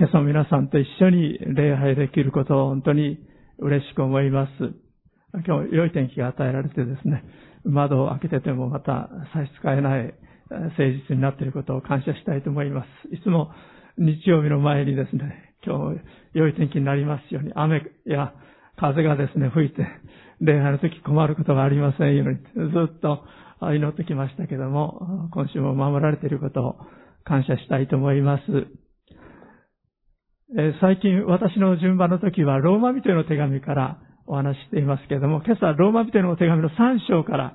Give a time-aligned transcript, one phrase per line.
[0.00, 3.18] 今朝皆さんと一緒に礼拝できることを本当に
[3.58, 4.50] 嬉しく思います。
[5.46, 7.22] 今日良い天気が与えられてですね、
[7.64, 10.14] 窓を開けててもまた差し支えない
[10.48, 13.14] 誠実になっていることを感謝したいと思います。
[13.14, 13.52] いつも
[13.98, 16.00] 日曜日の前にですね、今日
[16.32, 18.32] 良い天気になりますように、雨や
[18.78, 19.86] 風がですね、吹いて、
[20.40, 22.36] 礼拝の時困ることがありませんように、
[22.72, 23.22] ずっと
[23.74, 26.76] 祈ってきましたけども、今週も守られていることを
[27.24, 28.42] 感謝したいと思います。
[30.80, 37.54] 最近私の順番の時はローマ人への手紙からお話ししていますけれども、今朝ローマ人への手紙の3章から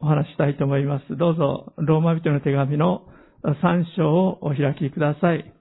[0.00, 1.18] お話したいと思います。
[1.18, 3.06] どうぞ、ローマ人への手紙の
[3.44, 5.52] 3章をお開きください。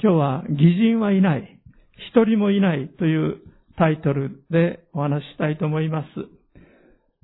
[0.00, 1.58] 今日は、偽人はいない、
[2.12, 3.38] 一人もいないという
[3.76, 6.04] タイトルでお話ししたいと思いま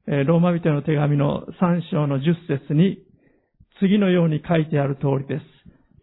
[0.08, 0.16] す。
[0.26, 2.98] ローマ人への手紙の3章の10節に、
[3.78, 5.44] 次のように書いてある通りです。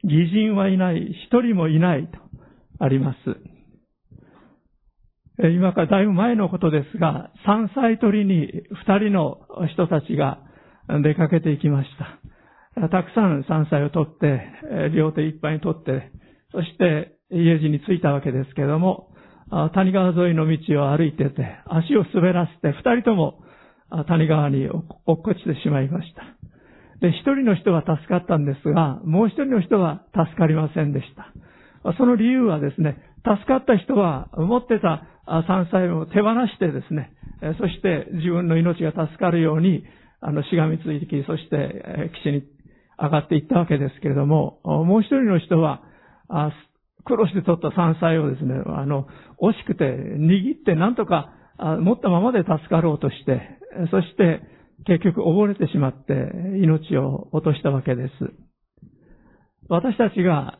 [0.07, 2.30] 偽人はいない、一人もいないと
[2.81, 3.17] あります。
[5.49, 9.39] 今からだいぶ前のことですが、山菜採りに二人の
[9.73, 10.39] 人たちが
[11.03, 11.89] 出かけていきまし
[12.75, 12.89] た。
[12.89, 14.41] たくさん山菜を取って、
[14.95, 16.11] 両手いっぱいに取って、
[16.51, 19.09] そして家路に着いたわけですけども、
[19.73, 23.43] 谷川沿いの道を歩いてて、足を滑らせて、二人とも
[24.07, 26.23] 谷川に落っこちてしまいました。
[26.99, 31.31] で、一人の人は助かったんですが、もう一人の人は助かりませんでした。
[31.97, 35.03] その理由はですね、助かった人は持ってた
[35.47, 37.13] 山菜を手放してですね、
[37.59, 39.83] そして自分の命が助かるように、
[40.19, 42.43] あの、しがみついてき、そして岸に
[42.99, 45.81] 上がっていったわけですけれども、もう一人の人は、
[47.03, 49.07] 苦労して取った山菜をですね、あの、
[49.41, 51.33] 惜しくて握ってなんとか
[51.79, 53.41] 持ったままで助かろうとして、
[53.89, 54.41] そして
[54.85, 56.13] 結局溺れてしまって
[56.61, 58.11] 命を落としたわけです。
[59.67, 60.59] 私たちが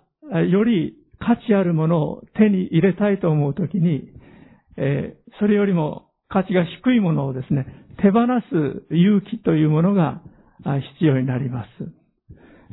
[0.49, 4.09] より価値あるものを手に入れたいと思うときに、
[4.77, 7.65] えー、それよりも価値が低いものをですね、
[8.01, 10.21] 手放す勇気というものが
[10.97, 11.67] 必要になります。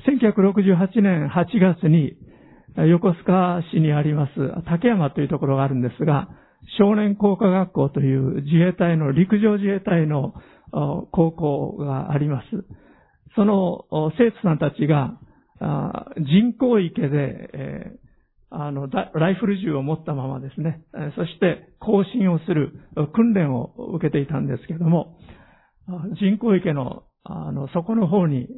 [0.07, 2.17] 1968年8月に
[2.77, 4.33] 横須賀市にあります
[4.67, 6.29] 竹山というところがあるんですが、
[6.79, 10.35] 少年工科学校という自衛隊の陸上自衛隊の
[10.71, 12.47] 高校があります。
[13.35, 13.85] その
[14.17, 15.19] 生徒さんたちが
[16.17, 17.99] 人工池で、
[18.51, 20.83] あの、ライフル銃を持ったままですね、
[21.17, 22.73] そして行進をする
[23.15, 25.19] 訓練を受けていたんですけども、
[26.21, 28.49] 人工池の、あの、底の方に、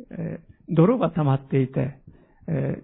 [0.68, 1.98] 泥が溜まっていて、
[2.48, 2.82] え、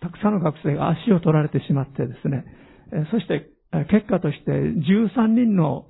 [0.00, 2.44] たくさんの学生が足を取られてしまってですね、
[2.92, 3.50] えそして
[3.90, 5.86] 結果として13人の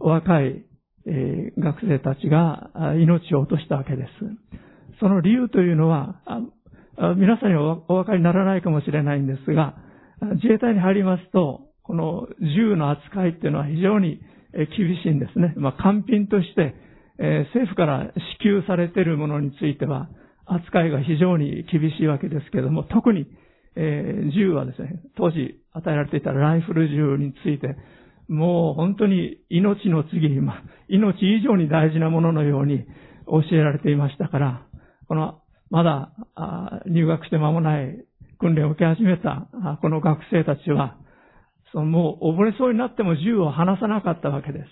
[0.00, 0.64] 若い、
[1.06, 4.10] え、学生たちが命を落としたわけです。
[4.98, 6.20] その理由というのは、
[7.16, 9.76] 皆さんにお分かりにならないかもしれないんですが、
[10.20, 14.20] 自衛隊に入りますと、この銃の扱いっていうのは非常に
[14.52, 15.54] 厳しいんですね。
[15.56, 16.74] まあ、官品として、
[17.18, 20.08] え、政府から支給されているものについては、
[20.46, 23.26] 扱いが非常に厳しいわけですけれども、特に、
[23.76, 27.76] え、銃はですね、当時与えられていたライフル銃について、
[28.28, 32.84] もう本当に命の次、ま、命以上に大事なもののように
[33.26, 34.66] 教えられていましたから、
[35.08, 36.12] この、まだ
[36.86, 38.04] 入学して間もない
[38.40, 39.48] 訓練を受け始めた
[39.82, 40.96] この学生たちは、
[41.72, 44.66] そのもう溺れそうになっても銃を離さなかったわけです。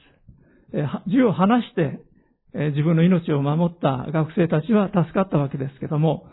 [1.06, 2.00] 銃を離して
[2.54, 6.26] 自分の命を守った学生たちは助かったわけですけども、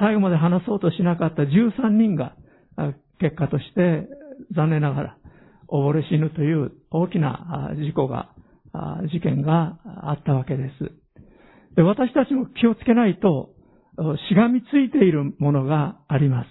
[0.00, 2.34] 最後まで離そうとしなかった13人が
[3.20, 4.08] 結果として
[4.54, 5.16] 残念ながら
[5.68, 8.30] 溺れ死ぬという大きな事故が、
[9.12, 10.92] 事件があったわけです。
[11.76, 13.50] で私たちも気をつけないと
[14.30, 16.48] しがみついているものがあります。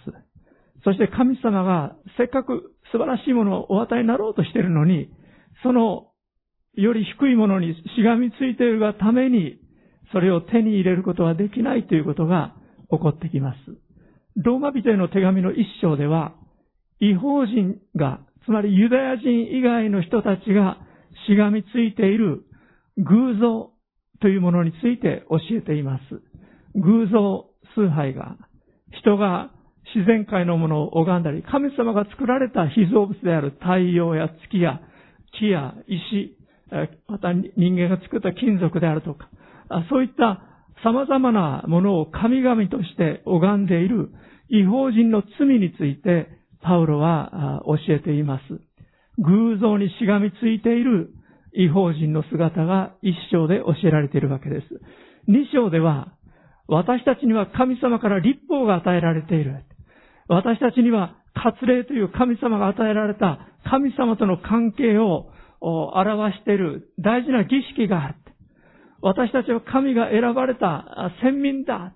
[0.83, 5.09] そして神様がせっかく素晴らしいものをお与えになろうとしているのに、
[5.63, 6.11] その
[6.73, 9.59] より低いものにしがみついているがために、
[10.13, 12.55] それを手に入れることはできないということが
[12.91, 13.57] 起こってきます。
[14.37, 16.35] ローマ人への手紙の一章では、
[16.99, 20.77] 違法人が、つまりユダヤ人以外の人たちが
[21.27, 22.45] しがみついている
[22.97, 23.71] 偶像
[24.21, 26.21] というものについて教えています。
[26.75, 28.37] 偶像崇拝が、
[28.91, 29.51] 人が
[29.95, 34.81] 自然界のものを拝んだり、神様が作られた被造物である太陽や月や
[35.39, 36.37] 木や石、
[37.07, 39.29] また人間が作った金属であるとか、
[39.89, 40.41] そういった
[40.83, 44.11] 様々なものを神々として拝んでいる
[44.49, 46.27] 違法人の罪について
[46.61, 48.43] パウロは教えています。
[49.19, 51.11] 偶像にしがみついている
[51.53, 54.67] 違法人の姿が一章で教えられているわけです。
[55.27, 56.13] 二章では
[56.67, 59.63] 私たちには神様から立法が与えられている。
[60.27, 65.31] 私たちには割礼という神様が与えられた神様との関係を
[65.61, 68.15] 表している大事な儀式がある。
[69.01, 71.93] 私たちは神が選ばれた先民だ。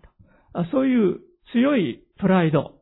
[0.71, 1.19] そういう
[1.53, 2.75] 強いプライド。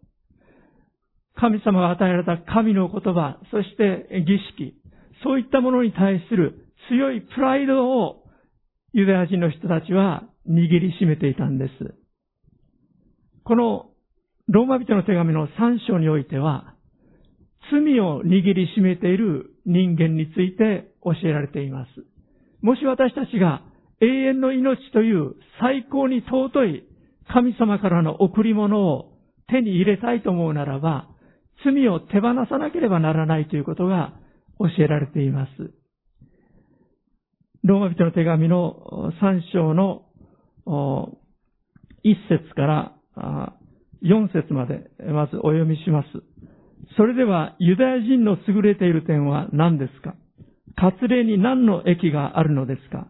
[1.36, 4.76] 神様が与えられた神の言葉、そして儀式。
[5.24, 8.24] そういったものに対する強いプライドを
[8.94, 11.72] ユダヤ人の人たちは握りしめていたんです。
[13.44, 13.90] この
[14.48, 16.76] ローマ人の手紙の3章においては、
[17.72, 21.90] 罪を握りしめている人間について教えられています。
[22.62, 23.62] もし私たちが
[24.02, 26.84] 永遠の命という最高に尊い
[27.32, 29.14] 神様からの贈り物を
[29.48, 31.10] 手に入れたいと思うならば、
[31.64, 34.14] 罪を手放さなければならないということが
[34.60, 35.74] 教えられています。
[37.64, 40.04] ローマ人の手紙の3章の
[40.70, 42.96] 1節から
[44.04, 46.08] 4節までまずお読みします。
[46.96, 50.16] それではユダヤ人の優れている点は何ですか？
[50.78, 53.08] 割礼に何の益があるのですか？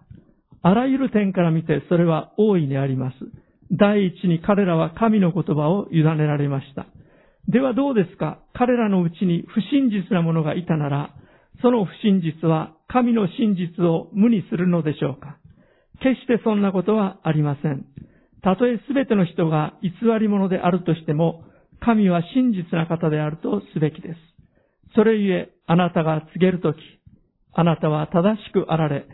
[0.61, 3.15] あらゆる点から見てそれは大いにあります。
[3.71, 6.88] 第一に彼らは神の言葉を委ねられました。
[7.47, 8.39] ではどうですか？
[8.53, 11.13] 彼らのうちに不真実な者がいたなら、
[11.62, 15.38] その不真実は神の真実を無にするのでしょうか？
[16.01, 17.86] 決してそんなことはありません。
[18.42, 21.44] たとえすべての人が偽り者であるとしても、
[21.81, 24.19] 神は真実な方であるとすべきです。
[24.96, 26.78] それゆえ、あなたが告げるとき、
[27.54, 29.06] あなたは正しくあられ、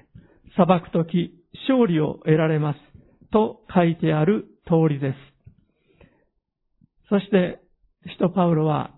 [0.55, 1.33] 裁くとき、
[1.67, 2.79] 勝利を得られます。
[3.31, 5.15] と書いてある通りです。
[7.09, 7.59] そして、
[8.07, 8.91] 使徒パウロは、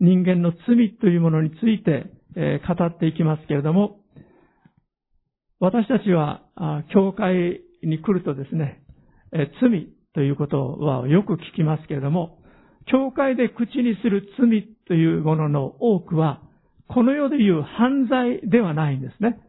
[0.00, 2.06] 人間の罪というものについて、
[2.68, 3.97] 語っていきますけれども、
[5.60, 6.42] 私たちは、
[6.94, 8.82] 教会に来るとですね、
[9.60, 12.38] 罪ということはよく聞きますけれども、
[12.86, 16.40] 教会で口にする罪というものの多くは、
[16.88, 19.40] この世でいう犯罪ではないんですね。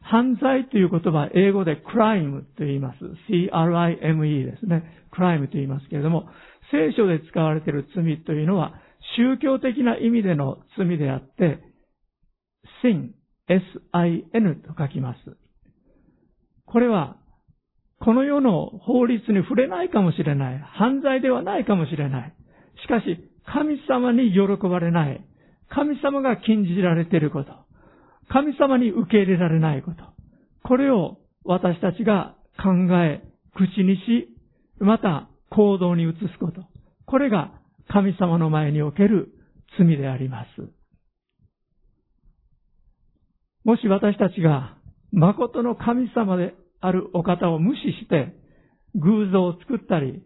[0.00, 2.98] 犯罪という言葉英語で crime と言います。
[3.28, 4.82] c-r-i-m-e ですね。
[5.12, 6.28] crime と言いますけれども、
[6.72, 8.74] 聖書で使われている罪というのは
[9.16, 11.58] 宗教的な意味での罪であって、
[12.82, 13.10] sin,
[13.48, 15.36] s-i-n と書きます。
[16.70, 17.16] これは
[18.00, 20.58] この世の法律に触れないかもしれない。
[20.58, 22.34] 犯罪ではないかもしれない。
[22.82, 25.24] しかし、神様に喜ばれない。
[25.70, 27.52] 神様が禁じられていること。
[28.28, 29.96] 神様に受け入れられないこと。
[30.62, 32.70] これを私たちが考
[33.02, 33.22] え、
[33.54, 34.28] 口にし、
[34.78, 36.62] また行動に移すこと。
[37.06, 37.52] これが
[37.88, 39.32] 神様の前における
[39.76, 40.48] 罪であります。
[43.64, 44.77] もし私たちが
[45.12, 48.34] 誠の神様であるお方を無視して、
[48.94, 50.22] 偶像を作ったり、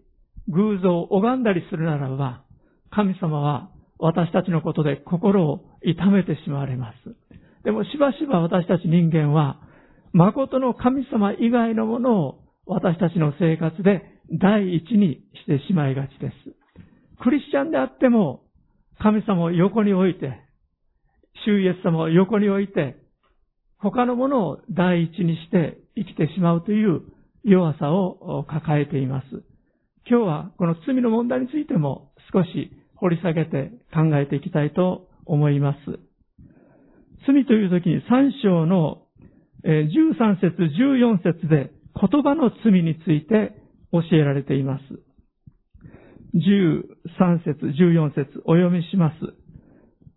[0.49, 2.45] 偶像を拝んだりするならば、
[2.91, 6.97] 神様は私たちのことで心を痛めてしまわれます。
[7.65, 9.61] でもしばしば私たち人間は、
[10.13, 16.35] 誠の神様以外のものを私たちの生活で第一にしてしまいがちです。
[17.23, 18.43] クリスチャンであっても、
[18.99, 20.41] 神様を横に置いて、
[21.45, 22.97] 主イエス様を横に置いて、
[23.83, 27.03] 他のものを第一にして生きてしまうという
[27.45, 29.27] 弱さを抱えています。
[30.09, 35.79] 今日はこの罪の問題についても少し掘り下げて考えていきたいと思います。
[37.27, 39.03] 罪という時に3章の
[39.65, 43.53] 13節14節で言葉の罪について
[43.93, 44.83] 教えられています。
[46.35, 49.15] 13節14節お読みします。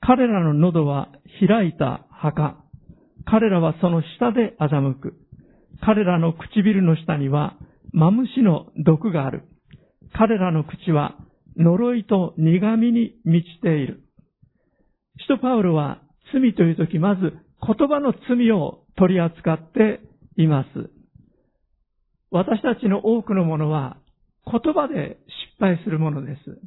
[0.01, 1.10] 彼らの喉は
[1.48, 2.64] 開いた墓。
[3.25, 5.15] 彼らはその下で欺く。
[5.82, 7.58] 彼らの唇の下には
[7.91, 9.44] マムシの毒がある。
[10.13, 11.15] 彼らの口は
[11.58, 14.03] 呪いと苦味に満ちている。
[15.20, 16.01] 使徒パウロは
[16.34, 17.22] 罪というとき、まず
[17.65, 20.01] 言葉の罪を取り扱って
[20.38, 20.89] います。
[22.32, 23.98] 私たちの多くのものは
[24.46, 25.17] 言葉で
[25.58, 26.60] 失敗するものです。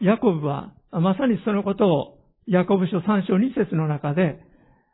[0.00, 4.40] ヤコブはまさにそのことをヤコブ書3章2節の中で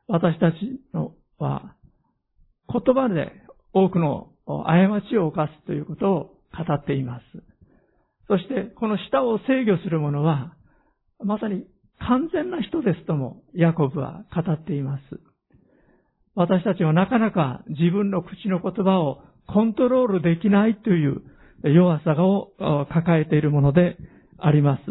[0.09, 0.57] 私たち
[0.95, 1.75] のは
[2.73, 3.33] 言葉で
[3.73, 6.19] 多くの過ちを犯すということを
[6.57, 7.23] 語っています。
[8.29, 10.55] そしてこの舌を制御する者は
[11.23, 11.67] まさに
[11.99, 15.03] 完全な人ですともヤコブは語っています。
[16.35, 21.23] 私たちはなかなか自分の口の言葉をコントロールできないという
[21.63, 22.53] 弱さを
[22.93, 23.97] 抱えているもので
[24.39, 24.83] あります。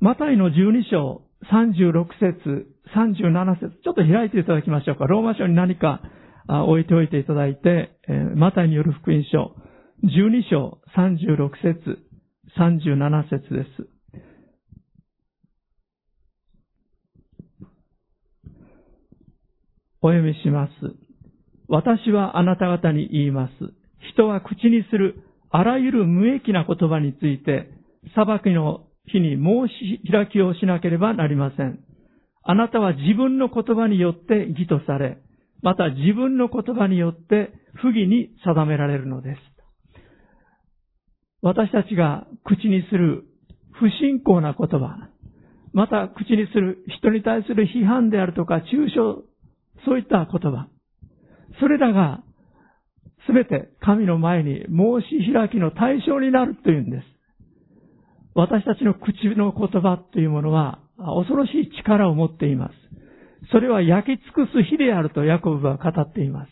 [0.00, 5.06] マタイの12章36節37節、ちょっと開いていただきましょうか。
[5.06, 6.00] ローマ書に何か
[6.48, 7.90] 置いておいていただいて、
[8.34, 9.54] マタイによる福音書、
[10.04, 11.98] 12章36節、
[12.58, 13.88] 37節です。
[20.02, 20.72] お読みします。
[21.68, 23.52] 私はあなた方に言います。
[24.14, 27.70] 人は口にするあらゆる無益な言葉について、
[28.14, 31.80] 裁きの日に申し開きをしなければなりません。
[32.42, 35.18] あなたは自分の言葉によって義とされ、
[35.62, 39.40] また自分の言葉によって不義に定められるのです。
[41.42, 43.24] 私たちが口にする
[43.72, 45.08] 不信仰な言葉、
[45.72, 49.22] また口にする人に対する批判であるとか抽象、
[49.86, 50.68] そういった言葉、
[51.60, 52.22] それらが
[53.26, 57.04] すべて神の前に申し開きの対象になるというんです。
[58.34, 62.74] 私たちの口の言葉というものは恐ろしい力を持っています。
[63.52, 66.50] それは焼き尽くす火であるとヤコブは語っています。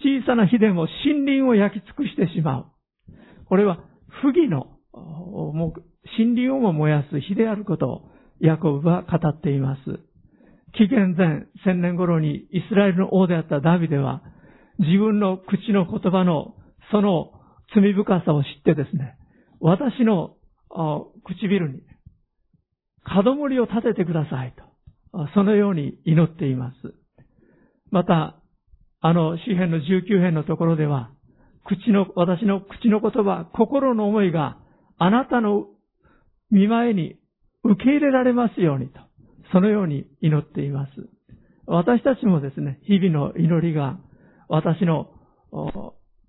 [0.00, 2.66] 小さな火でも森林を焼き尽くしてしまう。
[3.46, 3.78] これは
[4.22, 8.10] 不義の森林をも燃やす火であることを
[8.40, 9.80] ヤコブは語っています。
[10.74, 14.22] 紀元前千年頃にイスラエルの王であったダビデは
[14.78, 16.56] 自分の口の言葉の
[16.90, 17.32] その
[17.74, 19.16] 罪深さを知ってですね、
[19.60, 20.36] 私の
[21.24, 21.82] 唇に
[23.04, 24.54] 門森を立ててください
[25.12, 26.94] と、そのように祈っています。
[27.90, 28.36] また、
[29.00, 31.10] あの、詩篇の19編のところでは、
[31.64, 34.58] 口の、私の口の言葉、心の思いが
[34.98, 35.66] あなたの
[36.50, 37.16] 見前に
[37.64, 39.00] 受け入れられますようにと、
[39.52, 40.92] そのように祈っています。
[41.66, 43.98] 私たちもですね、日々の祈りが
[44.48, 45.10] 私の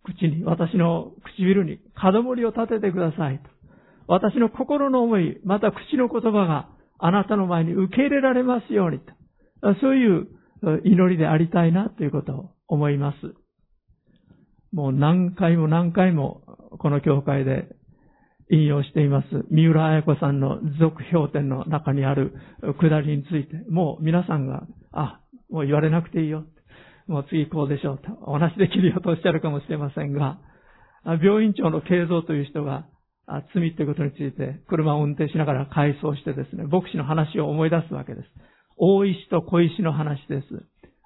[0.03, 3.52] 口に、私の唇に門森を立ててくださいと。
[4.07, 6.69] 私の心の思い、また口の言葉が
[6.99, 9.13] あなたの前に受け入れられますようにと。
[9.81, 10.27] そういう
[10.83, 13.17] 祈りでありたいなということを思います。
[14.73, 16.41] もう何回も何回も
[16.79, 17.67] この教会で
[18.51, 19.27] 引用しています。
[19.51, 22.33] 三浦彩子さんの続評点の中にある
[22.79, 25.19] くだりについて、もう皆さんが、あ、
[25.49, 26.45] もう言われなくていいよ。
[27.07, 28.11] もう次こうでしょうと。
[28.21, 30.39] お話できるよとおっしゃるかもしれませんが、
[31.05, 32.85] 病院長の慶三という人が
[33.53, 38.27] 罪ということについて車を運転しながら回想してですね、牧師の話を思い出すわけです。
[38.77, 40.47] 大石と小石の話です。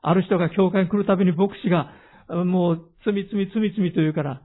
[0.01, 1.91] ある人が教会に来るたびに牧師が、
[2.45, 4.41] もう罪罪罪罪と言うから、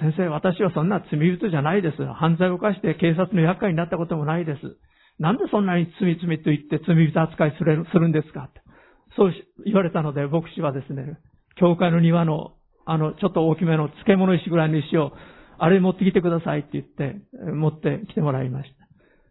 [0.00, 2.04] 先生、私はそんな罪人じゃないです。
[2.04, 4.76] 犯罪を犯して警察の厄介になったこともないです。
[5.18, 8.50] なんでそんなに罪罪と言って罪人扱いするするんですか？
[9.16, 9.32] そう
[9.64, 11.18] 言われたので、牧師はですね、
[11.56, 15.12] 教会の庭の、あの、ちょっと大きめの漬物石ぐらいの石を
[15.58, 17.16] あれ持ってきてくださいって言って、
[17.52, 18.88] 持ってきてもらいました。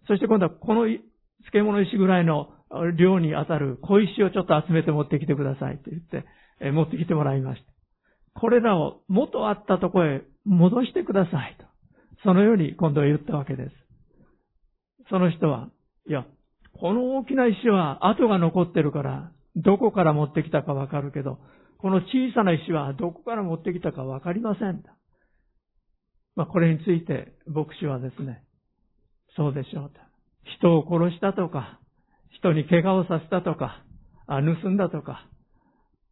[0.07, 2.49] そして今度はこの漬物石ぐらいの
[2.97, 6.25] 量に当たる小石をちょっと集めて持ってきてくださいって言って、
[6.71, 8.39] 持ってきてもらいました。
[8.39, 11.65] これらを元あったとこへ戻してくださいと。
[12.23, 13.71] そのように今度は言ったわけです。
[15.09, 15.69] その人は、
[16.07, 16.25] いや、
[16.79, 21.39] この大きな石は跡が残ってるから、どこから持ってきたかわかるけど、
[21.79, 24.83] この小さな石はどこから持ってきたかわかりません。
[26.35, 28.43] まあ、これについて牧師はですね、
[29.35, 29.99] そうでしょうと。
[30.57, 31.79] 人を殺したとか、
[32.37, 33.83] 人に怪我をさせたとか、
[34.27, 35.27] 盗んだとか、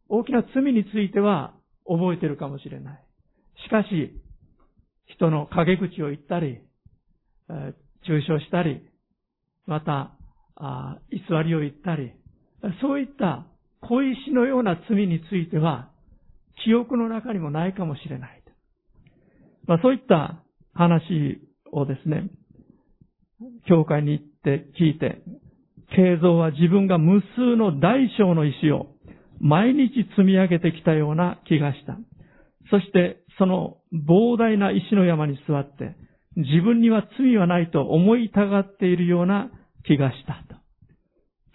[0.08, 1.54] 大きな罪については
[1.86, 3.04] 覚えてるかもしれない。
[3.64, 4.20] しかし、
[5.06, 6.60] 人の陰口を言ったり、
[8.06, 8.82] 中傷したり、
[9.66, 10.12] また、
[11.10, 12.12] 偽りを言ったり、
[12.80, 13.46] そういった
[13.80, 15.90] 小石のような罪については、
[16.64, 18.41] 記憶の中にもないかもしれない。
[19.66, 20.42] まあ、そういった
[20.74, 21.40] 話
[21.72, 22.30] をですね、
[23.68, 25.22] 教会に行って聞いて、
[25.94, 28.94] 慶三は自分が無数の大小の石を
[29.40, 31.98] 毎日積み上げてきたような気がした。
[32.70, 35.96] そしてその膨大な石の山に座って、
[36.36, 39.50] 自分には罪はないと思いたがっているような
[39.84, 40.60] 気がしたと。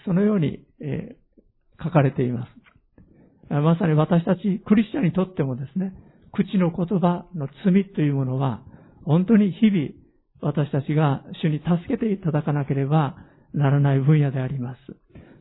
[0.06, 2.52] そのように、えー、書かれています。
[3.50, 5.94] まさに私たちクリスチャンにとってもですね、
[6.38, 8.62] 口の言葉の罪というものは、
[9.06, 9.90] 本当に日々
[10.42, 13.16] 私たちが主に助けていただかなければ
[13.54, 14.80] ならない分野であります。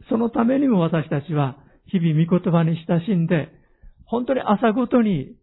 [0.09, 3.51] そのためにも私たちは日々御言葉に親しんで、
[4.07, 5.37] 本当に朝ごとに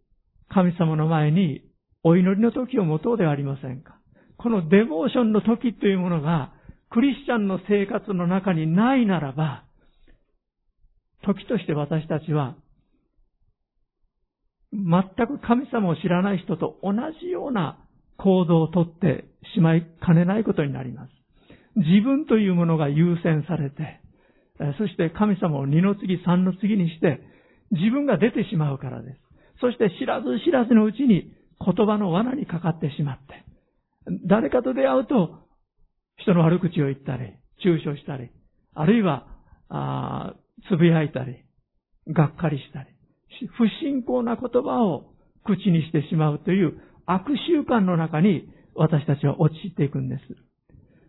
[0.50, 1.62] 神様の前に
[2.03, 4.00] お祈りの時を持とうではありませんか。
[4.38, 6.53] このデボーションの時というものが
[6.89, 9.65] クリスチャンの生活の中にないならば、
[11.24, 12.55] 時として私たちは
[14.74, 17.80] 全く神様を知らない人と同じような
[18.18, 19.25] 行動をとって
[19.56, 21.12] しまいかねないことになります。
[21.75, 24.01] 自分というものが優先されて、
[24.77, 27.22] そして神様を二の次三の次にして、
[27.72, 29.18] 自分が出てしまうからです。
[29.62, 31.32] そして知らず知らずのうちに
[31.63, 33.44] 言葉の罠にかかってしまって、
[34.27, 35.44] 誰かと出会うと
[36.18, 38.30] 人の悪口を言ったり、中傷したり、
[38.74, 39.27] あるいは、
[40.70, 41.44] つぶやいたり、
[42.08, 42.89] がっかりしたり、
[43.58, 45.13] 不信仰な言葉を
[45.44, 50.22] 口にしてしまうという悪習慣の中に私たちは陥っていくんです。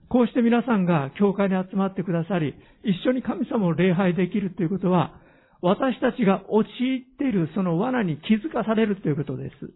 [0.08, 2.54] こうして皆さんが教会に集まってくださり、
[2.84, 5.20] 一緒に神様を礼拝できるということは、
[5.60, 6.68] 私たちが陥
[7.14, 9.72] っているその罠に気づかされるということです。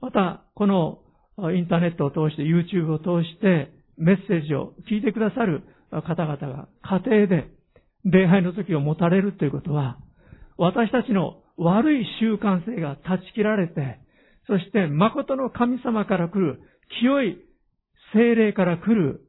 [0.00, 0.98] また、この
[1.54, 7.48] インターネットを通して、YouTube を通してメッセージを聞いてくださる方々が家庭で
[8.04, 9.98] 礼拝の時を持たれるということは、
[10.56, 13.98] 私たちの悪い習慣性が断ち切られて、
[14.46, 16.60] そして誠の神様から来る、
[17.00, 17.38] 清い
[18.12, 19.22] 精霊から来る、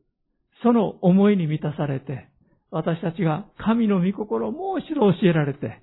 [0.64, 2.30] その思いに満たされて、
[2.72, 5.82] 私たちが神の御心をもう一度教えられて、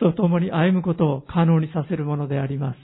[0.00, 2.76] 主と共に歩むことを可能にさせるものであります。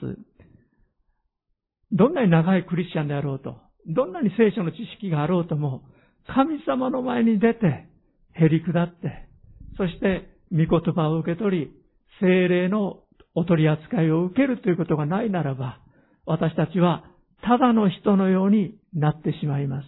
[1.93, 5.83] どんなに長いクリスチャンであろうと、どんなに聖書の知識があろうとも、
[6.27, 7.87] 神様の前に出て、
[8.35, 9.29] へり下って、
[9.77, 11.82] そして御言葉を受け取り、
[12.21, 13.00] 精霊の
[13.35, 15.81] お取り扱いを受けるということがないならば、
[16.26, 17.04] 私たちは
[17.42, 19.87] ただの人のようになってしまいます。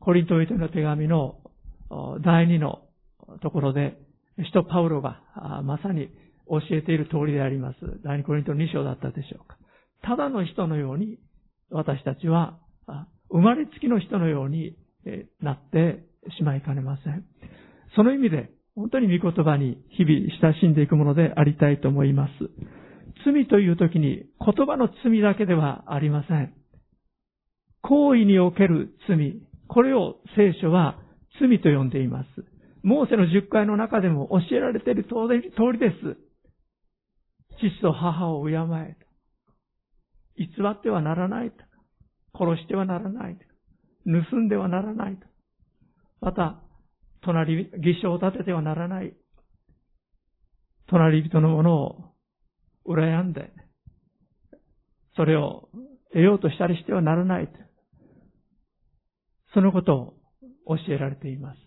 [0.00, 1.36] コリント人の手紙の
[2.24, 2.82] 第二の
[3.42, 3.98] ところで、
[4.38, 5.20] 使徒パウロが
[5.62, 6.08] まさに
[6.48, 7.76] 教えている通りであります。
[8.02, 9.58] 第二コリント2章だったでしょうか。
[10.02, 11.18] ただの人のように
[11.70, 12.58] 私たちは
[13.30, 14.76] 生まれつきの人のように
[15.40, 16.04] なって
[16.36, 17.24] しまいかねません。
[17.94, 22.32] その意味で本当に御言葉に日々親しんでいくものでありたいと思います。
[23.24, 26.54] 罪という時に言葉の罪だけではありません。
[27.82, 30.98] 行為における罪、これを聖書は
[31.40, 32.26] 罪と呼んでいます。
[32.82, 35.14] モーセの十回の中でも教えられている通
[35.72, 36.16] りです。
[37.58, 38.96] 父と母を敬え。
[40.36, 41.52] 偽ってはならない。
[42.34, 43.38] 殺してはならない。
[44.04, 45.18] 盗んではならない。
[46.20, 46.60] また、
[47.22, 49.14] 隣、偽証を立ててはならない。
[50.88, 51.96] 隣人のものを
[52.86, 53.52] 羨んで、
[55.16, 55.68] それを
[56.12, 57.48] 得ようとしたりしてはならない。
[59.54, 60.14] そのこと
[60.66, 61.58] を教えられています。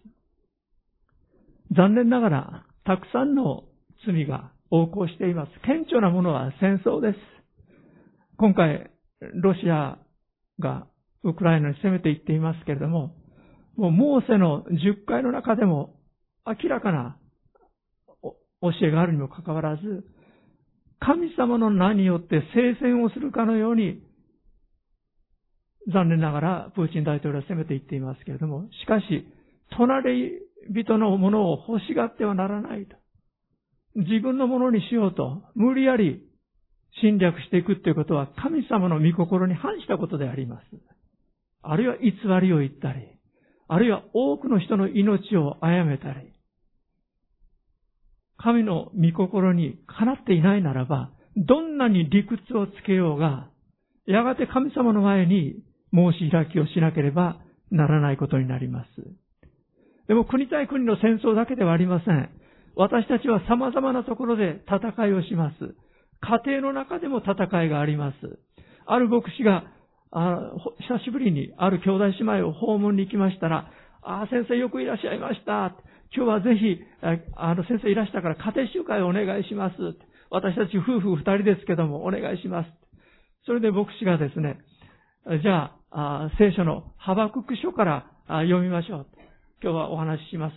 [1.75, 3.63] 残念ながら、たくさんの
[4.05, 5.51] 罪が横行しています。
[5.65, 7.19] 顕著なものは戦争です。
[8.37, 8.91] 今回、
[9.33, 9.97] ロシア
[10.59, 10.87] が
[11.23, 13.15] ウクライナに攻めていっていますけれども、
[13.77, 15.95] もうモーセの10回の中でも
[16.45, 17.17] 明らかな
[18.61, 20.05] 教えがあるにもかかわらず、
[20.99, 24.01] 神様の名によって聖戦をするかのように、
[25.93, 29.27] 残念ながらプーチン大統領は攻めていっていますけれども、しかし、
[29.77, 30.31] 隣
[30.71, 32.95] 人のものを欲しがってはならないと。
[33.95, 36.23] 自分のものにしようと、無理やり
[37.01, 40.63] 侵略していくということは神様の御心に反したことであります。
[41.61, 42.11] あるいは偽
[42.41, 43.14] りを言ったり、
[43.67, 46.31] あるいは多くの人の命を殺めたり、
[48.37, 53.49] 神の御心にかなっていないならば、どんなに理屈をつけようが、
[54.05, 55.55] やがて神様の前に
[55.93, 57.37] 申し開きをしなければ
[57.71, 58.87] ならないことになります。
[60.07, 62.29] でも国対国の戦争だけではありません。
[62.75, 65.55] 私たちは様々なところで戦いをします。
[66.21, 68.15] 家庭の中でも戦いがあります。
[68.85, 69.63] ある牧師が
[70.11, 70.51] あ
[70.87, 75.75] 久しぶりにある兄弟姉妹を訪問に行きましたら、ああ、先生よくいらっしゃいました。
[76.15, 76.79] 今日はぜひ、
[77.35, 79.75] あの先生いらしたから家庭集会をお願いします。
[80.29, 82.69] 私たち夫婦二人ですけどもお願いします。
[83.45, 84.57] それで牧師がですね、
[85.41, 89.07] じゃあ、聖書のハバクク書から読みましょう。
[89.61, 90.55] 今日はお話しします。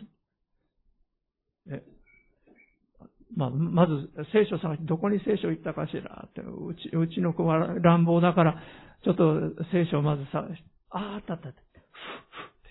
[3.36, 8.62] まあ、まず聖書探してどこに聖書行ったかしらって、うち、うちの子は乱暴だから、
[9.04, 12.68] ちょっと聖書をまず探して、ああ、あったあったって、ふっふって、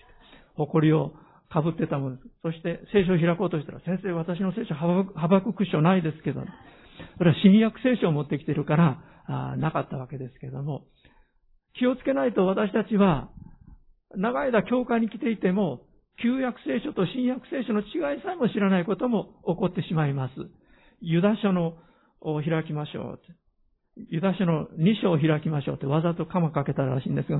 [0.56, 1.12] 誇りを
[1.48, 2.28] かぶってたものです。
[2.42, 6.42] そして聖書を開こうとしたら、先生私の聖書、ハバクク書ないですけど、
[7.16, 10.84] それは新約聖書を持ってきてるから、あなかったわけですけども、
[11.78, 13.30] 気をつけないと私たちは、
[14.16, 15.82] 長い間教会に来ていても、
[16.22, 20.34] 旧約聖書と新約聖書の違いさえも知らないことも起こってしまいます。
[21.00, 21.74] ユダ書の
[22.20, 23.20] を開きましょう。
[24.10, 27.38] ユダ書の2章を開きましょうってわざと鎌かけたらしいんですが、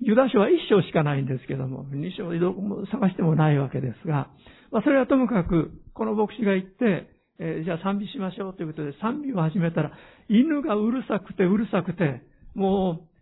[0.00, 4.30] ユダ書は1章しかないんですけども、2章どこも探してもないわけですが、
[4.70, 7.08] まあそれはともかく、この牧師が言って、
[7.38, 9.92] えー、じゃあ賛美しましょうということで賛美を始めたら、
[10.28, 12.22] 犬がうるさくてうるさくて、
[12.54, 13.12] もう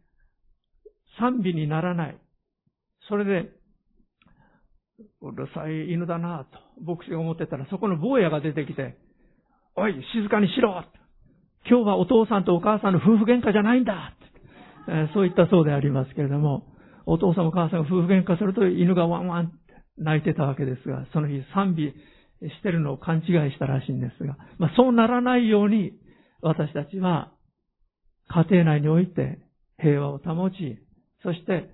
[1.21, 2.19] 賛美にならない。
[3.09, 3.51] それで、
[5.23, 6.47] うるさい犬だな
[6.79, 8.97] と、牧師が思ってたら、そこの坊やが出てきて、
[9.77, 10.85] おい、静かにしろ
[11.69, 14.15] 今日はお父さんとお母さんの夫婦喧嘩じゃないんだ
[14.89, 16.67] えそういったそうでありますけれども、
[17.07, 19.53] お父さんお母さんが夫婦喧嘩すると犬がワンワン
[19.99, 21.95] 泣いてたわけですが、その日賛美
[22.49, 25.93] してるのを勘違いしたらしいんですが、まあ、そうならないように
[26.41, 27.33] 私たちは
[28.29, 29.39] 家庭内において
[29.79, 30.79] 平和を保ち、
[31.23, 31.71] そして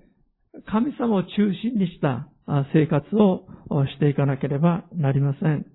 [0.66, 1.28] 神様を中
[1.62, 2.28] 心にした
[2.72, 3.46] 生活を
[3.86, 5.66] していかなければなりません。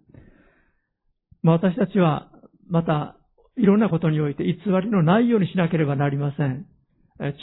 [1.43, 2.31] まあ、私たちは
[2.69, 3.17] また
[3.57, 6.65] いろんなことにおいて偽りのないようにしなければなりません。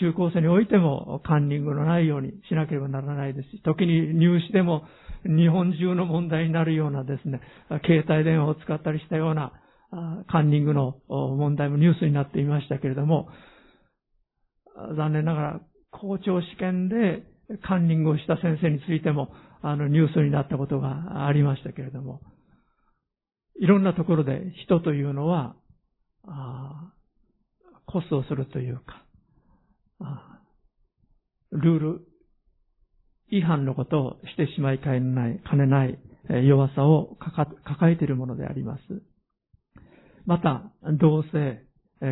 [0.00, 4.82] 中高生においてもカンニングのないようにしなければならないですし、時に入試でも
[5.24, 7.40] 日本中の問題になるようなですね、
[7.84, 9.52] 携帯電話を使ったりしたような
[10.26, 13.28] カンニングの問題もニュースになっていましたけれども、
[14.96, 15.60] 残念ながら
[15.92, 17.22] 校長試験で
[17.66, 19.32] カンニングをした先生についても
[19.62, 22.20] あのニュースになったことがありましたけれども、
[23.60, 25.56] いろんなところで人というのは、
[26.26, 26.92] あ
[27.86, 29.02] コスをするというか、
[31.52, 32.00] ルール
[33.30, 35.98] 違反のことをしてしまいかねない、兼ねない
[36.46, 37.16] 弱さを
[37.64, 38.82] 抱えているものであります。
[40.26, 41.64] また、同性、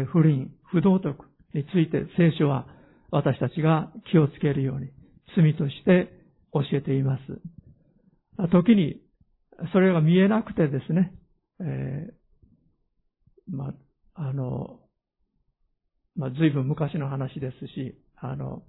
[0.07, 2.67] 不倫、不道徳について聖書は
[3.11, 4.91] 私たちが気をつけるように
[5.35, 6.13] 罪として
[6.53, 7.23] 教えています。
[8.51, 9.01] 時に
[9.73, 11.13] それが見えなくてですね、
[11.61, 13.73] えー、ま
[14.15, 14.81] あ、の、
[16.17, 18.63] まあ、随分昔の話ですし、あの、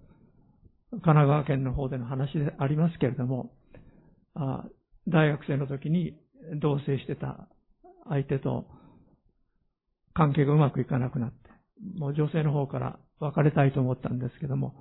[0.92, 3.52] 神奈川県の方での話でありますけれども、
[4.36, 4.66] あ
[5.08, 6.18] 大学生の時に
[6.62, 7.48] 同棲してた
[8.08, 8.68] 相手と
[10.14, 11.38] 関係がうまくいかなくなって、
[11.98, 14.76] もう女性の方から別れたいと思ったんですけども、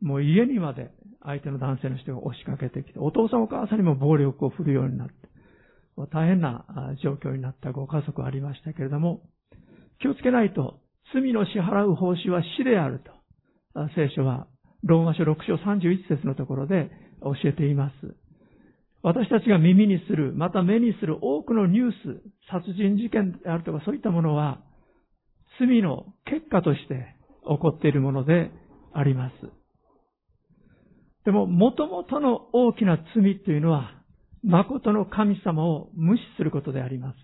[0.00, 0.90] もう家にまで
[1.26, 5.14] 相手の男性の人が押しかけてきて、お父さんお母さんにも暴力を振るようになって、
[6.12, 6.64] 大変な
[7.02, 9.22] 状況になったご家族ありましたけれども、
[10.00, 10.78] 気をつけないと
[11.12, 13.00] 罪の支払う報酬は死である
[13.74, 14.46] と、聖書は
[14.84, 16.90] ローマ書6章31節のところで
[17.22, 17.94] 教えています。
[19.02, 24.60] 私たちが耳にする、また目にする多くのニュース、殺人事件であるとかそういったものは、
[25.58, 27.14] 罪の結果として
[27.48, 28.50] 起こっているもので
[28.92, 29.65] あります。
[31.26, 33.90] でも、元々の大きな罪というのは、
[34.44, 37.16] 誠の神様を無視することであります。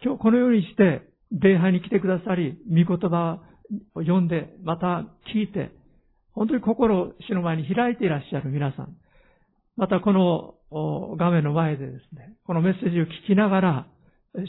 [0.00, 1.02] 今日このようにして、
[1.32, 3.42] 礼拝に来てくださり、御言葉
[3.96, 5.72] を読んで、また聞いて、
[6.34, 8.96] 本当に心を主の前に開いていらっしゃる皆さん。
[9.76, 10.54] またこの
[11.16, 13.86] 画面の前でですね、このメッセージを聞きながら、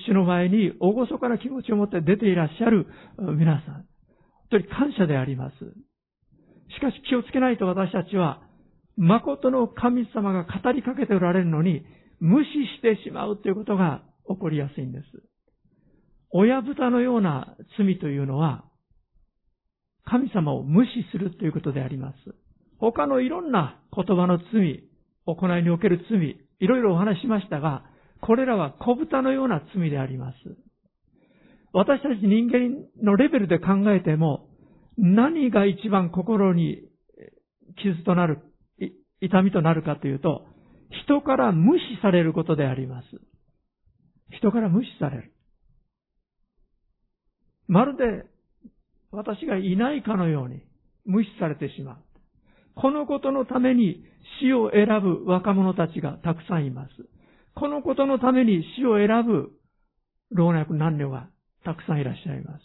[0.07, 2.85] 主の前に大ごかな気持ちを持って出ていらっしゃる
[3.17, 3.73] 皆さん。
[3.73, 3.85] 本
[4.51, 5.55] 当に感謝であります。
[6.69, 8.41] しかし気をつけないと私たちは、
[8.97, 11.85] 誠の神様が語りかけておられるのに、
[12.19, 15.05] 無視してしまうということが起こりやすいんです。
[16.31, 18.65] 親豚のような罪というのは、
[20.05, 22.15] 神様を無視するということであります。
[22.77, 24.83] 他のいろんな言葉の罪、
[25.25, 27.83] 行いにおける罪、いろいろお話しましたが、
[28.21, 30.37] これらは小豚のような罪であります。
[31.73, 34.47] 私たち人間のレベルで考えても、
[34.97, 36.83] 何が一番心に
[37.81, 38.39] 傷となる、
[39.21, 40.45] 痛みとなるかというと、
[41.03, 43.07] 人から無視されることであります。
[44.37, 45.31] 人から無視される。
[47.67, 48.25] まるで
[49.11, 50.61] 私がいないかのように
[51.05, 51.97] 無視されてしまう。
[52.75, 54.03] このことのために
[54.41, 56.89] 死を選ぶ若者たちがたくさんいます。
[57.55, 59.51] このことのために死を選ぶ
[60.31, 61.29] 老若男女が
[61.63, 62.63] たくさんいらっしゃいます。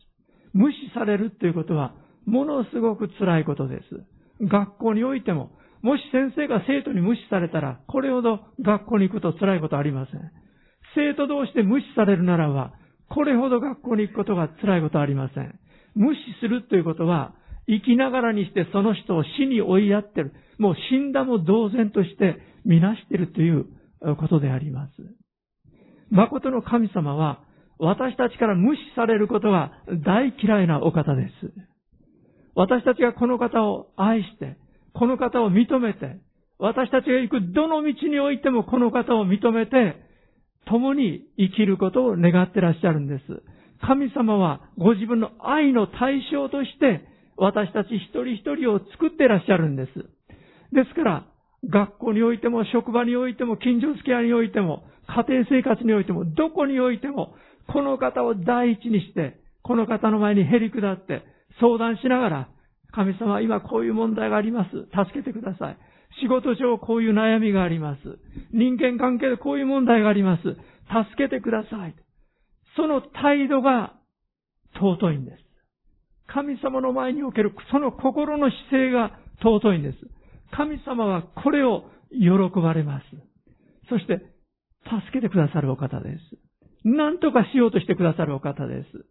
[0.53, 1.95] 無視されるということは
[2.27, 4.47] ものすごく辛いことです。
[4.47, 5.51] 学校においても、
[5.83, 10.33] もし先生が生徒に無視されたら、これほど学校に行くと辛いことありません。
[10.95, 12.73] 生徒同士で無視されるならば、
[13.09, 15.59] これほど学校に行くことが辛いことありません。
[15.95, 17.35] 無視するということは、
[17.67, 20.33] 生きながらにしてその人を死に追いやってる。
[20.59, 23.67] もう死んだも同然としてみなしてるという
[24.19, 24.93] ことであります。
[26.11, 27.41] 誠の神様は、
[27.79, 29.73] 私たちから無視されることが
[30.05, 31.70] 大嫌いなお方です。
[32.55, 34.57] 私たちがこの方を愛して、
[34.95, 36.19] この方を認めて、
[36.59, 39.97] 私たちが行くどの道においてもこの方を認めて、
[40.67, 43.23] 共に生きることを願ってらっしゃるんです。
[43.81, 49.93] 神様はご自分の愛の対象として私たち一人一人を作ってらっしゃるんです。
[50.73, 51.27] ですから、
[51.69, 57.35] 学校においても、職場においても、近所付き合いにおいても、家庭生活においても、どこにおいても、
[57.73, 61.23] この方を第一にして、この方の前にへり下って
[61.59, 62.49] 相談しながら、
[62.93, 64.71] 神様、今こういう問題があります。
[64.91, 65.79] 助けてください。
[66.21, 68.01] 仕事上こういう悩みがあります。
[68.53, 70.43] 人間関係でこういう問題があります。
[70.43, 70.57] 助
[71.17, 71.95] けてください。
[72.77, 73.95] その態度が
[74.75, 75.37] 尊いんです。
[76.27, 79.99] 神様の前におけるその心の姿勢が尊いんです。
[80.53, 83.05] 神様はこれを喜ばれます。
[83.89, 84.21] そして、
[84.85, 86.19] 助けてくださるお方です。
[86.85, 89.05] 何とかしようとしてくださるお方です。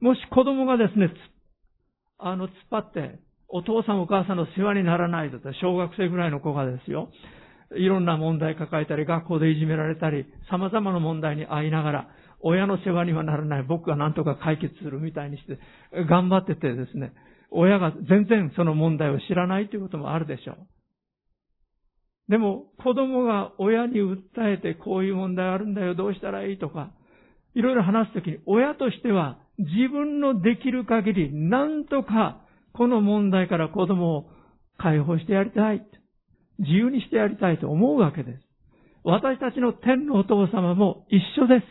[0.00, 1.10] もし子供がですね、
[2.22, 7.10] あの、突っ張って、お父さんお母さんの世話にならないと小学生ぐらいの子がですよ、
[7.76, 12.08] いろんな問題抱えたり、学校でいじめられたり、様々な問題に遭いながら、
[12.40, 15.58] 親の世話にはならない、僕が何とか解決するみたいにして、
[16.08, 17.12] 頑張っててですね、
[17.50, 20.56] 親が全然その問題を知らないということもあるでしょう。
[22.28, 26.92] でも、子供が親に訴えて、こういう問題あるんだよ、どうしたらいいとか、
[27.54, 32.40] いろいろ話すときに、親としては自分のできる限り、なんとか、
[32.72, 34.30] この問題から子供を
[34.78, 35.86] 解放してやりたい。
[36.58, 38.40] 自由にしてやりたいと思うわけです。
[39.04, 41.66] 私たちの天のお父様も一緒です。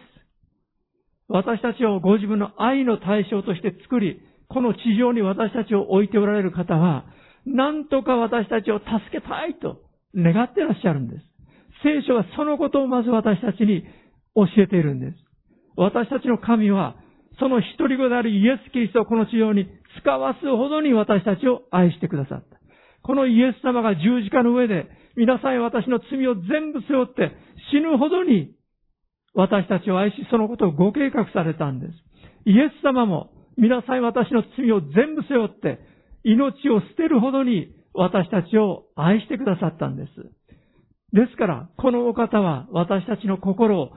[1.27, 7.05] 私たちをご自分の愛の対象として作り、この地上に私たちを置いておられる方は、
[7.45, 9.81] なんとか私たちを助けたいと
[10.15, 11.25] 願ってらっしゃるんです。
[11.83, 13.83] 聖書はそのことをまず私たちに
[14.35, 15.17] 教えているんです。
[15.77, 16.95] 私たちの神は、
[17.41, 19.65] その一人子であるイエス・キリストをこの地上に
[19.99, 22.61] 使わすほどに私たちを愛してくださった。
[23.01, 24.85] このイエス様が十字架の上で、
[25.17, 27.33] 皆さん私の罪を全部背負って
[27.73, 28.53] 死ぬほどに
[29.33, 31.93] 私たちを愛し、そのことをご計画されたんです。
[32.45, 35.79] イエス様も皆さん私の罪を全部背負って
[36.23, 40.11] 命を捨てるほどに私たちを愛してくださったんです。
[41.13, 43.89] ですから、このお方は私たちの心を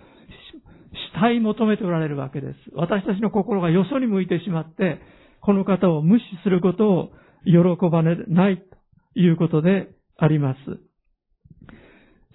[1.15, 2.55] 慕い求めておられるわけです。
[2.75, 5.01] 私たちの心がよそに向いてしまって、
[5.41, 7.11] この方を無視することを
[7.45, 10.59] 喜ばないということであります。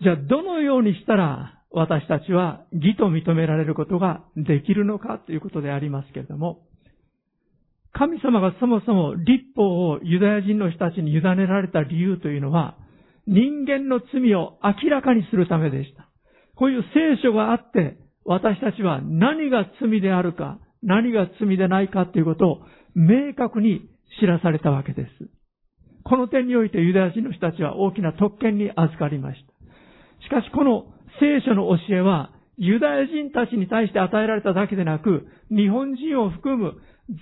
[0.01, 6.61] じゃあ、どのようにしたら私たちは義と認められることができるのかということでありますけれども、
[7.91, 12.77] 神様がそもそも立法をユダヤ人の人たちに委ねられた理由というのは、
[13.27, 16.07] 人間の罪を明らかにするためでした。
[16.55, 22.61] こういう聖書があって、私たちは何が罪であるか、何が罪でないかということを
[22.95, 25.29] 明確に知らされたわけです。
[26.03, 30.25] この点においてユダヤ人の人たちは大きな特権に預かりました。
[30.25, 30.85] しかしこの
[31.19, 36.73] 聖書の教えは、ユダヤ人たちに対して与えられただけでなく、日本人を含む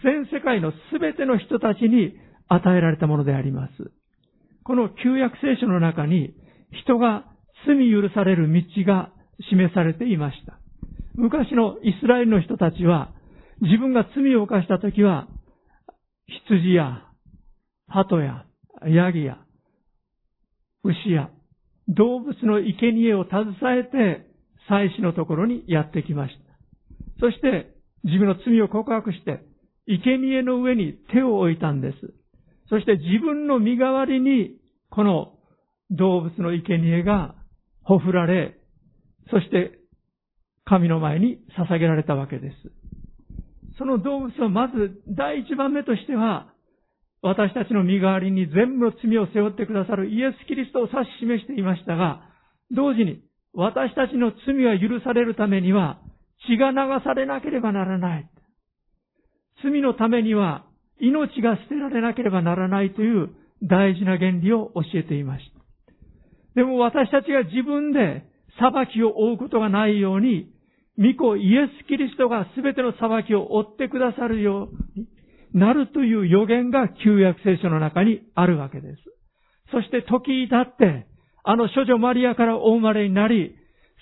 [0.03, 2.15] 全世界の全ての人たちに
[2.47, 3.91] 与えられたものであります。
[4.63, 6.33] この旧約聖書の中に
[6.83, 7.25] 人が
[7.65, 9.12] 罪許される道が
[9.49, 10.60] 示されていました。
[11.17, 13.12] 昔のイスラエルの人たちは
[13.62, 15.27] 自分が罪を犯した時は
[16.47, 17.03] 羊や
[17.88, 18.45] 鳩や
[18.88, 19.38] ヤギや
[20.84, 21.30] 牛や
[21.88, 24.27] 動物の生贄を携えて
[24.69, 26.39] 祭司のところにやってきました。
[27.19, 29.43] そして自分の罪を告白して
[29.88, 31.97] 生贄の上に手を置いたんです。
[32.69, 34.58] そして自分の身代わりに、
[34.89, 35.34] この
[35.89, 37.36] 動物の生贄が
[37.84, 38.58] ほふられ、
[39.32, 39.80] そして
[40.67, 42.56] 神の前に捧げられたわけです。
[43.77, 46.53] その動物はまず第一番目としては、
[47.21, 52.21] 私たちの身代わりに全部の罪を背負ってくださるイエス・キリストを指し示していましたが、
[52.71, 53.21] 同時に
[53.53, 55.99] 私たちの罪が許されるためには
[56.47, 58.30] 血が流されなければならない。
[59.63, 60.65] 罪のためには
[60.99, 63.30] 命が捨てられなければならないという
[63.63, 65.62] 大事な原理を教えていました。
[66.56, 68.25] でも私たちが自分で
[68.60, 70.51] 裁きを負うことがないように、
[70.97, 75.07] 御子イエス・キリストが全ての裁きを負ってくださるように
[75.53, 78.97] なるという予言が旧約聖書の中にあるわけです。
[79.71, 81.07] そして時至って、
[81.43, 83.55] あの処女マリアからお生まれになり、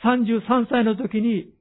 [0.04, 1.54] 33歳の時に、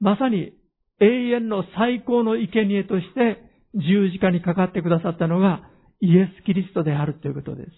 [0.00, 0.52] まさに
[1.00, 3.38] 永遠の最高の生贄として
[3.74, 5.62] 十字架にかかってくださったのが
[6.00, 7.70] イエス・キリストであるということです。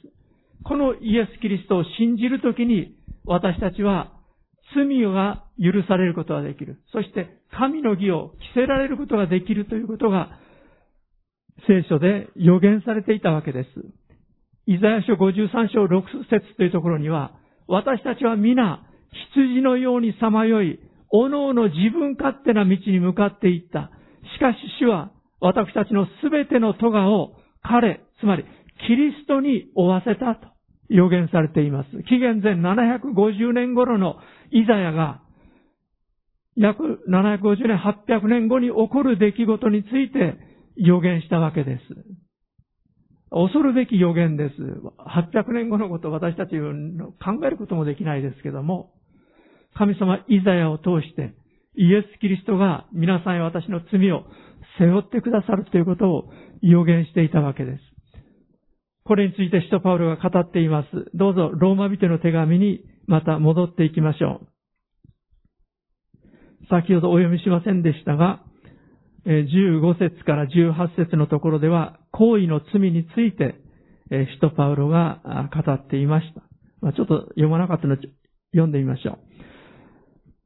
[0.65, 2.97] このイエス・キリストを信じるときに
[3.27, 4.14] 私たちは
[4.75, 6.81] 罪が許されることができる。
[6.93, 10.39] そして神の義を着せられることができるということが
[11.67, 13.69] 聖書で予言されていたわけです。
[14.67, 17.33] イザヤ書53章6節というところには
[17.69, 18.83] 私たちは皆
[19.33, 23.91] 羊のようにさまよいおのおの自分勝手な道に向かっていった。
[24.37, 28.45] しかし主は私たちのすべての咎を彼、つまり
[28.89, 30.49] キリストに負わせたと
[30.89, 31.91] 予言されています。
[32.09, 34.17] 紀元前750年頃の
[34.55, 35.21] イザヤが
[36.57, 40.39] 約750年、800年後に起こる出来事について
[40.77, 41.83] 予言したわけです。
[43.31, 44.55] 恐るべき予言です。
[44.55, 48.93] 800年後のこと私たち考えることもできないですけども、
[49.75, 51.35] 神様イザヤを通して、
[51.77, 54.23] イエス・キリストが皆さんや私の罪を
[54.79, 56.31] 背負ってくださるということを
[56.63, 57.81] 予言していたわけです。
[59.05, 60.89] これについて使徒パウロが語っています。
[61.15, 64.47] どうぞローマ人の手紙にまた戻っていきましょう。
[66.71, 68.43] 先ほどお読みしませんでしたが、
[69.27, 73.57] 15節から18節のところでは、行為の罪について、
[74.11, 76.93] 使徒パウロが語っていました。
[76.93, 78.09] ちょっと読まなかったので
[78.53, 79.19] 読んでみましょう。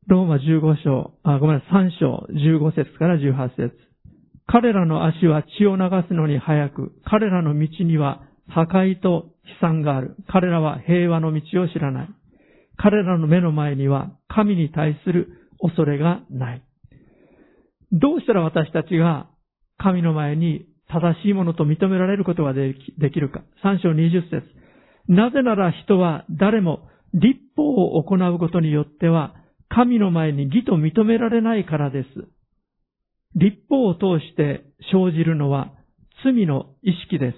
[0.06, 3.76] ローマ15章、あ、ごめんなさい、3章15節から18節
[4.46, 10.16] 彼らの足は血を流すのに早く、彼らの道には破壊と悲惨がある。
[10.28, 12.08] 彼らは平和の道を知らない。
[12.78, 15.28] 彼らの目の前には神に対する
[15.60, 16.62] 恐れがない。
[17.92, 19.28] どうしたら私たちが
[19.78, 22.74] 神の前に正しいものと認められることがで
[23.12, 23.42] きるか。
[23.64, 24.42] 3章20節
[25.08, 29.34] なぜなら人は誰も立法を行うことによっては
[29.68, 32.08] 神の前に義と認められないからです。
[33.34, 35.72] 立法を通して生じるのは
[36.24, 37.36] 罪の意識です。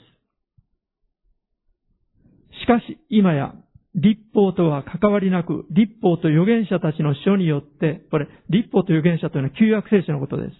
[2.61, 3.55] しかし今や
[3.95, 10.53] 立法とは関わりなく、立法と預言者たちの書によって、これ、立法と預言者というのは旧約聖書のことです。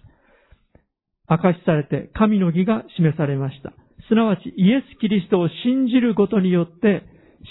[1.29, 3.71] 明かしされて神の義が示されました。
[4.09, 7.03] すなわちイエス・キリストを信じることによって、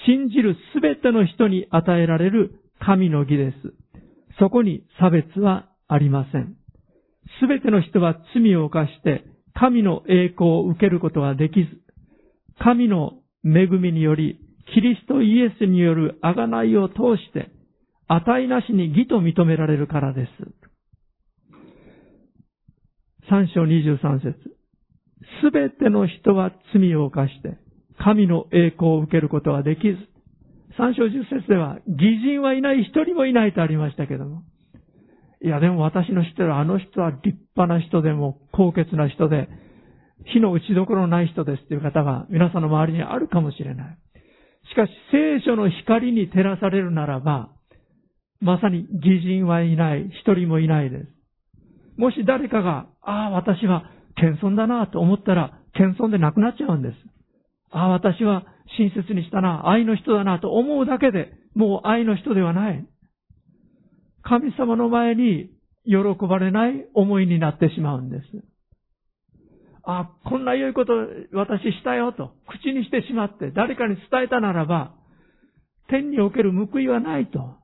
[0.07, 3.57] 信じるすべての人に与えられる神の義です。
[4.39, 6.57] そこに差別はありません。
[7.41, 11.67] すべての人は罪を犯して神の栄光を受けることができず、
[12.59, 13.15] 神の
[13.45, 14.39] 恵みにより
[14.75, 17.51] キリストイエスによる贖いを通して、
[18.09, 20.31] 値なしに義と認められるからです。
[23.29, 24.35] 三章二十三節
[25.43, 27.59] すべての人は罪を犯して、
[27.99, 29.97] 神の栄光を受けることはできず、
[30.77, 34.43] 三章十節では、義人はいない、一人もいないとありましたけども。
[35.43, 39.49] いや、でも私の知ってるあの人は立派な人でも、高潔な人で、
[40.27, 43.99] 火の打ちどころのない人ですっていう方が皆さんの周りにあるかもしれない。
[44.71, 47.51] しかし聖書の光に照らされるならば、
[48.41, 51.07] まさに義人はいない、一人もいないです。
[51.97, 53.85] もし誰かが、ああ、私は
[54.17, 56.95] 謙遜だなと思ったら、謙遜でなくなっちゃうんです。
[57.71, 58.45] ああ、私は
[58.79, 62.87] 親切にしたな、愛の人だなと思うだけで、もう愛の人ではない。
[64.23, 65.51] 神様の前に
[65.85, 68.25] 喜ばれない思いになってしまうんです。
[69.99, 70.93] あ、こんな良いこと
[71.33, 74.95] 私したよと、口にしてしまって誰かに伝えたならば、
[75.89, 77.57] 天における報いはないと、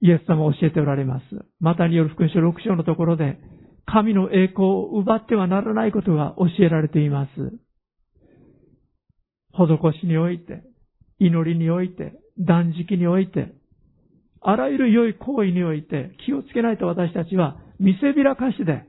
[0.00, 1.24] イエス様は教えておられます。
[1.60, 3.38] またによる福音書6章のところで、
[3.86, 7.30] 神の栄光を奪ってはならないことが教えられています。
[9.52, 10.62] 施しにおいて、
[11.18, 13.54] 祈りにおいて、断食において、
[14.40, 18.84] あらゆる良い行為において気をつけないと私たちは見せびらかしで、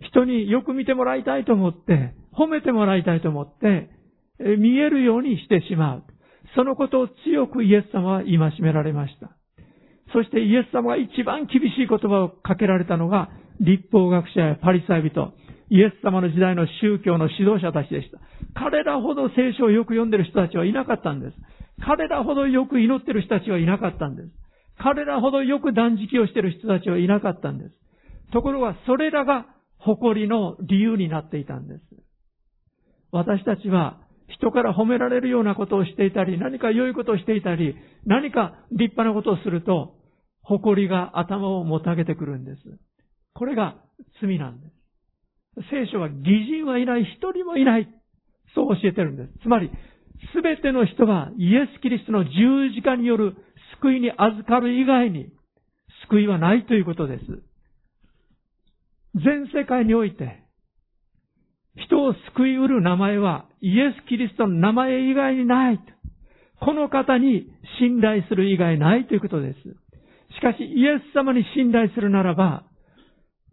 [0.00, 3.90] 人によく見てもらいたいと思って、褒めてもらいたいと思って、
[4.58, 6.04] 見えるようにしてしまう。
[6.56, 9.30] そのことを強くイエス様は戒められました。
[10.12, 15.32] そしてイエス様が一番厳しい言葉をかけられたのが、立法学者やパリサイ人、
[15.68, 18.18] イエス様の時代の宗教の指導者たちでした。
[18.54, 21.36] 彼らほど聖書をよく読んでる人たちはいなかったんです。
[21.84, 24.28] 彼らほどよく祈ってる人たちはいなかったんです。
[24.78, 27.74] 彼らほどよく断食をしてる人たちはいなかったんです。
[28.32, 29.46] ところが、それらが
[29.80, 31.80] 誇りの理由になっていたんです。
[33.12, 39.94] 私たちは人から褒められるようなことをしていたり、何か良いことをしていたり、何か立派なことをすると、
[40.42, 42.60] 誇りが頭をもたげてくるんです。
[43.34, 43.76] これが
[44.20, 45.70] 罪なんです。
[45.70, 47.88] 聖書は義人はいない、一人もいない。
[48.54, 49.32] そう教えてるんです。
[49.42, 49.70] つまり、
[50.34, 52.30] すべての人がイエス・キリストの十
[52.74, 53.36] 字架による
[53.80, 55.32] 救いに預かる以外に
[56.08, 57.24] 救いはないということです。
[59.14, 60.42] 全世界において、
[61.76, 65.80] 人を救いうる名前はイエス・キリストの名前以外にない。
[66.60, 69.58] この方に信頼する以外ないということです。
[70.34, 72.64] しかし、イエス様に信頼するならば、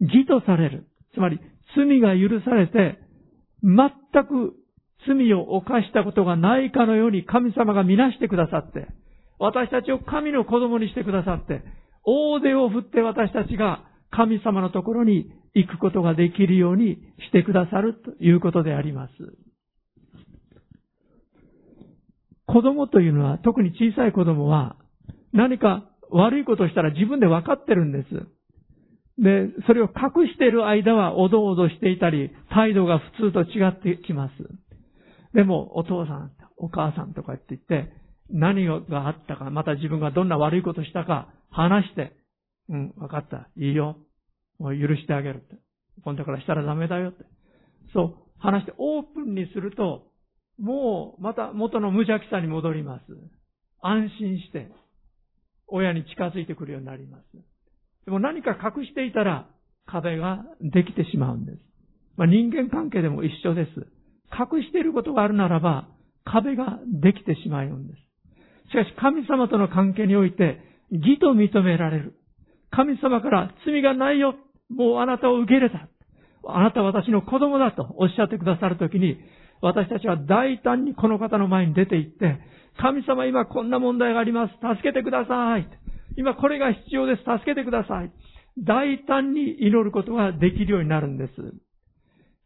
[0.00, 0.86] 義とされる。
[1.14, 1.40] つまり、
[1.74, 2.98] 罪が許されて、
[3.62, 3.90] 全
[4.24, 4.54] く
[5.06, 8.86] 罪を犯したことがないかのように神様がみなしてくださって、
[9.38, 11.62] 私たちを神の子供にしてくださって、
[12.04, 13.84] 大手を振って私たちが
[14.18, 16.96] 神様のところに行くことができるように
[17.28, 19.12] してくださるということであります。
[22.46, 24.74] 子供というのは、特に小さい子供は、
[25.32, 28.08] 何か悪いことをしたら自分で分かってるんです。
[29.22, 34.32] で、それを隠している間はおどおどしていたり、態度が普通と違ってきます。
[35.32, 37.92] でも、お父さん、お母さんとかって言って、
[38.30, 42.16] 何があったか、また自分がどんな悪いことしたか話して、
[42.68, 43.48] うん、分かった。
[43.56, 43.96] いいよ。
[44.58, 45.56] もう許してあげるって。
[46.04, 47.24] 今度からしたらダメだよって。
[47.92, 50.08] そう、話してオープンにすると、
[50.58, 53.02] もうまた元の無邪気さに戻ります。
[53.80, 54.68] 安心して、
[55.68, 57.24] 親に近づいてくるようになります。
[58.04, 59.48] でも何か隠していたら
[59.86, 61.58] 壁ができてしまうんです。
[62.16, 63.70] まあ、人間関係でも一緒です。
[64.32, 65.88] 隠していることがあるならば
[66.24, 68.00] 壁ができてしまうんです。
[68.70, 70.58] しかし神様との関係において
[70.90, 72.14] 義と認められる。
[72.70, 74.34] 神様から罪がないよ。
[74.70, 75.88] もうあなたを受け入れた。
[76.46, 79.18] あなたは私の子供だとおっしゃってくださるときに、
[79.60, 82.38] 私たちは大胆にこの方の前に出て行って、
[82.80, 84.52] 神様今こんな問題があります。
[84.54, 85.68] 助けてください。
[86.16, 87.22] 今これが必要です。
[87.22, 88.12] 助けてください。
[88.58, 91.32] 大胆に祈ることができるようになるんです。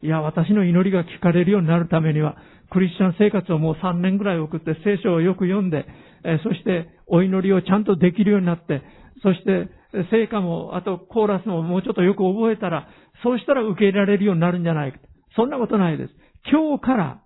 [0.02, 2.36] いや、私の祈りが聞かれるようになるためには、
[2.70, 5.86] クリスチャン生活をもう3年ぐらい送って聖書をよく読んで、
[6.24, 8.82] えそしてお祈りをちゃんとできるようになって、
[9.22, 9.68] そして
[10.10, 12.88] 聖歌も、あとコーラスももうちょっとよく覚えたら、
[13.22, 14.98] そうしたら受け入れられるようになるんじゃないか。
[15.36, 16.12] そんなことないです。
[16.50, 17.22] 今日から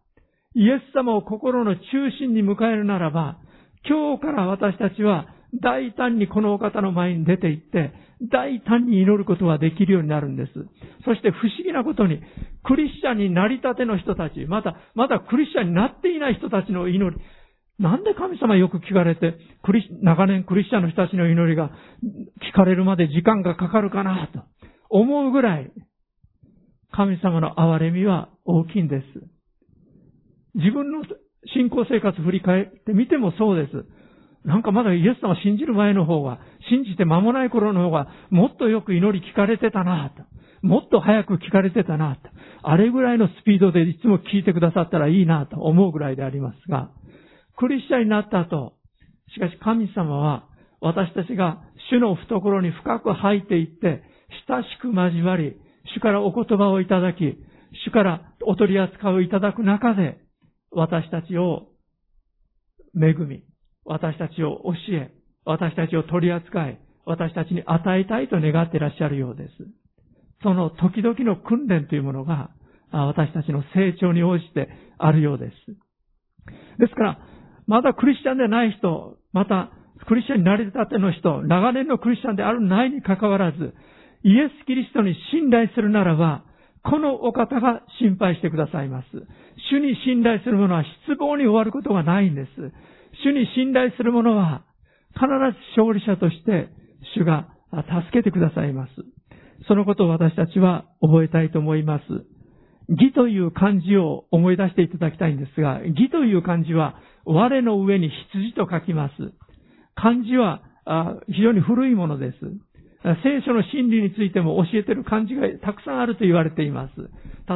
[0.55, 1.83] イエス様を心の中
[2.19, 3.39] 心に迎えるならば、
[3.89, 5.27] 今日から私たちは
[5.63, 7.93] 大胆にこのお方の前に出て行って、
[8.33, 10.53] 大胆に祈ることができるようになるんです。
[11.05, 12.21] そして不思議なことに、
[12.65, 17.23] クリスチャンになりたての人たち、また、まだクリスチャンになっていない人たちの祈り、
[17.79, 21.71] なんで神様よく聞かれて、クリ長年クリスチャンの人たちの祈りが
[22.53, 24.41] 聞かれるまで時間がかかるかなと
[24.89, 25.71] 思うぐらい、
[26.93, 29.05] 神様の憐れみは大きいんです。
[30.55, 31.05] 自分の
[31.55, 33.85] 信仰生活振り返ってみてもそうです。
[34.47, 36.39] なんかまだイエス様信じる前の方が、
[36.71, 40.23] 信じて間もない頃の方が、もっとよく祈り聞かれてたなと。
[40.63, 42.31] もっと早く聞かれてたなと。
[42.63, 46.91] あれぐらいのスピードでいつも聞いてくださったらいいなと思うぐらいでありますが、
[47.57, 48.75] クリスチャンになった後、
[49.35, 50.49] しかし神様は
[50.81, 54.03] 私たちが主の懐に深く入っていって、
[54.49, 55.57] 親しく交わり、
[55.97, 57.39] 主からお言葉をいただき、
[57.87, 60.19] 主からお取り扱いをいただく中で、
[60.71, 61.69] 私たちを
[62.95, 63.45] 恵み、
[63.85, 65.13] 私たちを教え、
[65.45, 69.53] 私たちを取り扱い、私たちに与えたいと願っていらっしゃるようです。
[70.43, 72.51] その時々の訓練というものが、
[72.91, 75.55] 私たちの成長に応じてあるようです。
[76.79, 77.19] ですから、
[77.67, 79.71] まだクリスチャンでない人、また
[80.07, 83.75] クリスチャンになりたての人、長年のクリスチャンであるないに関わらず、
[84.23, 86.45] イエス・キリストに信頼するならば、
[86.83, 89.07] このお方が心配してくださいます。
[89.71, 92.51] 主に信頼する者は失望に終わることがないんです。
[93.25, 94.63] 主に信頼する者は
[95.15, 96.69] 必ず勝利者として
[97.17, 98.93] 主が助けてくださいます。
[99.67, 102.05] そのことを私たちは覚えたいと思います。
[102.89, 106.95] 義という漢字を思い出していただきたいんですが、義という漢字は
[107.27, 109.15] 我の上に羊と書きます。
[109.95, 110.63] 漢字は
[111.29, 112.39] 非常に古いものです。
[113.23, 116.95] 聖書の真理についても教えている漢字がたくさんあると言われています。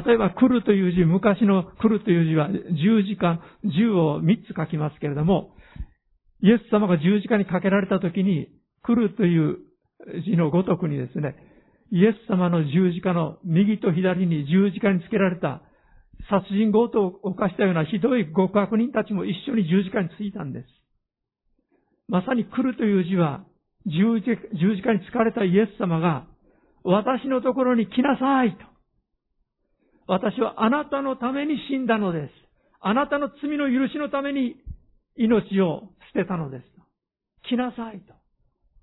[0.06, 5.50] 例えば、来るという字、昔の来るという字は十字架、十を三つ書きますけれども、
[6.42, 8.48] イエス様が十字架にかけられた時に、
[8.82, 9.58] 来るという
[10.24, 11.34] 字のごとくにですね、
[11.92, 15.62] イエス様の十字架の右と左に十字架につけられた
[16.30, 20.66] 殺人強盗を犯したようなひどい極悪人たちも一緒に十字架についたんです。
[22.08, 23.44] まさに来るという字は
[23.86, 26.26] 十字架に疲れたイエス様が、
[26.84, 28.64] 私のところに来なさいと。
[30.06, 32.30] 私はあなたのために死んだのです。
[32.80, 34.56] あなたの罪の許しのために
[35.16, 36.64] 命を捨てたのです。
[37.48, 38.14] 来なさいと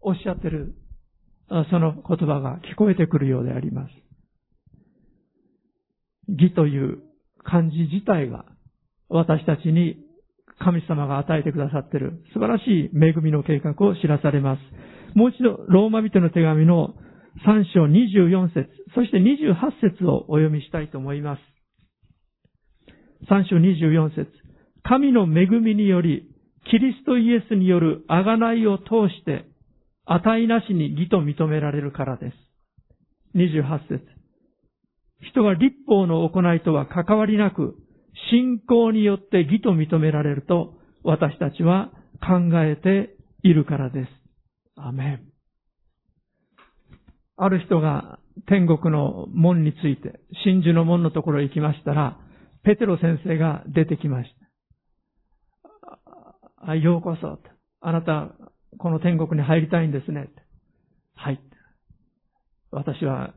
[0.02, 0.76] おっしゃってる、
[1.70, 3.92] その言葉が聞こえてくるようであります。
[6.28, 7.02] 義という
[7.48, 8.46] 漢字自体が
[9.10, 9.98] 私たちに
[10.60, 14.60] 神様が与えてくださっている素晴らしい恵みの計画を知らされます。
[15.16, 16.96] もう一度、ローマ人の手紙の
[17.46, 19.56] 3章24節、そして28
[19.98, 21.40] 節をお読みしたいと思います。
[23.30, 24.28] 3章24節
[24.84, 26.28] 神の恵みにより、
[26.70, 29.46] キリストイエスによる贖いを通して、
[30.06, 32.36] 値なしに義と認められるからです。
[33.36, 34.17] 28節
[35.22, 37.76] 人が立法の行いとは関わりなく、
[38.32, 44.10] 信仰によって義と認められると私たちは考えているからです。
[44.76, 45.22] アメン。
[47.38, 52.18] ある人が天国の門について、真珠の門のところへ行きましたら、
[52.64, 54.30] ペテロ先生が出てきまし
[56.66, 56.76] た。
[56.76, 57.40] ようこそ。
[57.80, 58.32] あなた、
[58.78, 60.30] この天国に入りたいんですね。
[61.16, 61.40] はい。
[62.72, 63.34] 私は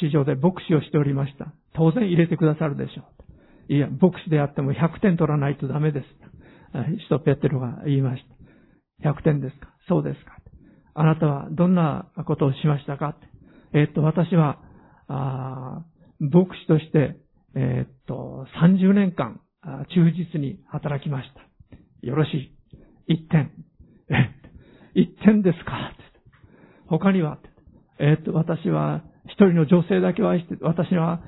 [0.00, 1.52] 地上で牧師をしておりました。
[1.74, 3.02] 当然入れてくださるでしょ
[3.68, 3.72] う。
[3.72, 6.06] いや、牧師であっても100点取らないとダメです。
[6.72, 8.24] 使徒ペテロが言いまし
[9.02, 9.10] た。
[9.10, 9.68] 100点ですか？
[9.88, 10.38] そうですか
[10.94, 13.16] あなたはどんなことをしましたか？
[13.72, 14.58] え、っと、私は、
[15.08, 15.84] あ
[16.20, 17.16] 牧師として、
[17.56, 19.40] えー、っと、30年間、
[19.94, 22.06] 忠実に働きました。
[22.06, 22.52] よろし
[23.08, 23.12] い。
[23.14, 23.50] 1点。
[24.10, 24.30] え、
[24.98, 25.92] 1点ですか？
[26.86, 27.38] 他には？
[27.98, 31.22] えっと、私は一人の女性だけを愛して、私は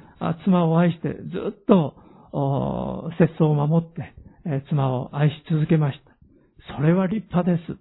[0.45, 1.15] 妻を愛して、ず
[1.51, 1.97] っと、
[3.19, 4.15] 節操を守って、
[4.69, 6.01] 妻を愛し続けまし
[6.69, 6.77] た。
[6.77, 7.79] それは立派です。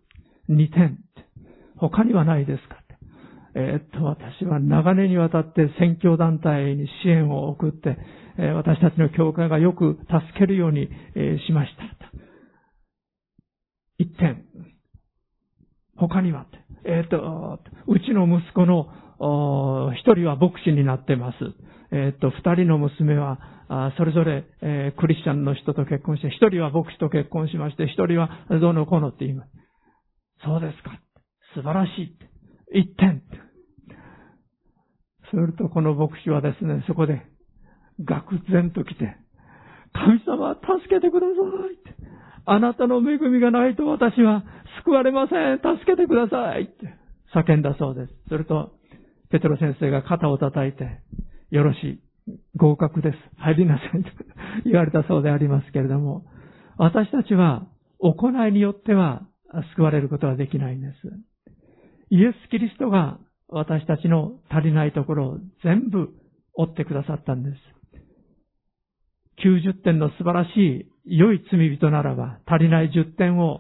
[0.48, 1.00] 二点。
[1.78, 2.86] 他にはないですか
[3.58, 7.98] えー、っと、私は長年にわたって宣教団体に支援を送って、
[8.38, 11.84] え、私たちの教会がよく助けるように、え、しました。
[13.98, 14.44] 一点。
[15.96, 16.48] 他には、
[16.84, 18.90] えっと、うちの息子の
[19.20, 21.38] 一人は牧師になってます。
[21.92, 23.40] えっと、二人の娘は、
[23.98, 29.52] それぞれ、えクリスチャンの人と結婚して、一人は牧師と結婚しまして、一人はどうのこうのって言います。
[30.44, 31.00] そうですか。
[31.54, 31.90] 素晴らし
[32.74, 32.80] い。
[32.80, 33.24] 一点。
[35.32, 37.26] するとこの牧師はですね、そこで、
[38.00, 39.16] 愕然と来て、
[39.94, 41.34] 神様、助けてくださ
[41.72, 42.06] い。
[42.48, 44.44] あなたの恵みがないと私は
[44.84, 45.58] 救われません。
[45.58, 46.94] 助けてくださいって
[47.34, 48.14] 叫んだそうです。
[48.28, 48.74] すると、
[49.32, 51.02] ペトロ先生が肩を叩いて、
[51.52, 52.02] よろしい。
[52.56, 53.18] 合格です。
[53.38, 54.10] 入りなさいと
[54.66, 56.26] 言われたそうでありますけれども、
[56.78, 57.68] 私たちは
[58.00, 59.28] 行いによっては
[59.76, 60.94] 救われることはできないんです。
[62.10, 66.10] イエス・キリストが私たちの足りないところを全部
[66.54, 67.56] 追ってくださったんです。
[69.44, 73.60] 90点の素晴らしい良い罪人ならば足りない10点を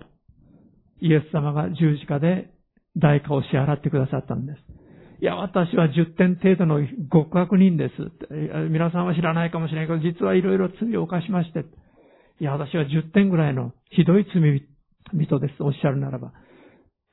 [1.02, 2.50] イエス様が十字架で
[2.96, 4.60] 代価を支払ってくださったんです。
[5.22, 7.94] いや、私は10点程度の極悪人です。
[8.70, 11.66] 皆さんは知らないかもしれないけど、実はいろいろ罪を犯しまして。
[12.42, 14.68] いや、私は10点ぐらいのひどい罪
[15.14, 15.64] 人です。
[15.64, 16.34] おっしゃるならば。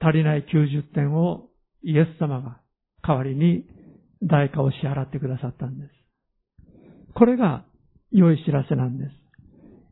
[0.00, 1.48] 足りない90点を
[1.82, 2.61] イエス様が
[3.07, 3.64] 代わりに
[4.22, 5.90] 代価を支払ってくださったんです。
[7.14, 7.64] これが
[8.11, 9.11] 良い知らせなんです。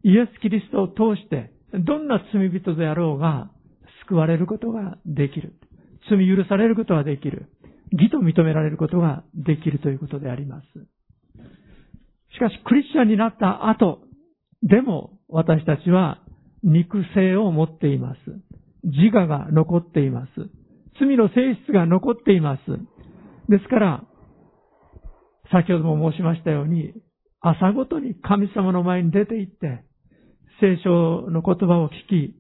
[0.03, 3.51] イエス・キリストを通して、どんな罪人であろうが
[4.09, 5.55] 救われることができる。
[6.09, 7.47] 罪許されることができる。
[7.93, 10.67] 義と認められることができるということであります。
[12.33, 14.01] しかし、クリスチャンになった後
[14.63, 16.19] でも私たちは
[16.63, 18.19] 肉声を持っています。
[18.85, 20.31] 自我が残っています。
[20.99, 22.61] 罪の性質が残っています。
[23.49, 24.05] ですから、
[25.51, 26.93] 先ほども申しましたように、
[27.41, 29.85] 朝ごとに神様の前に出て行って、
[30.61, 32.37] 聖書の言葉を聞き、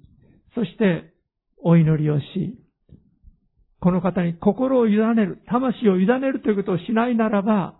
[0.55, 1.14] そして
[1.62, 2.59] お祈りをし、
[3.80, 7.74] この方に心を委ねる、魂を委ねるということをしないならば、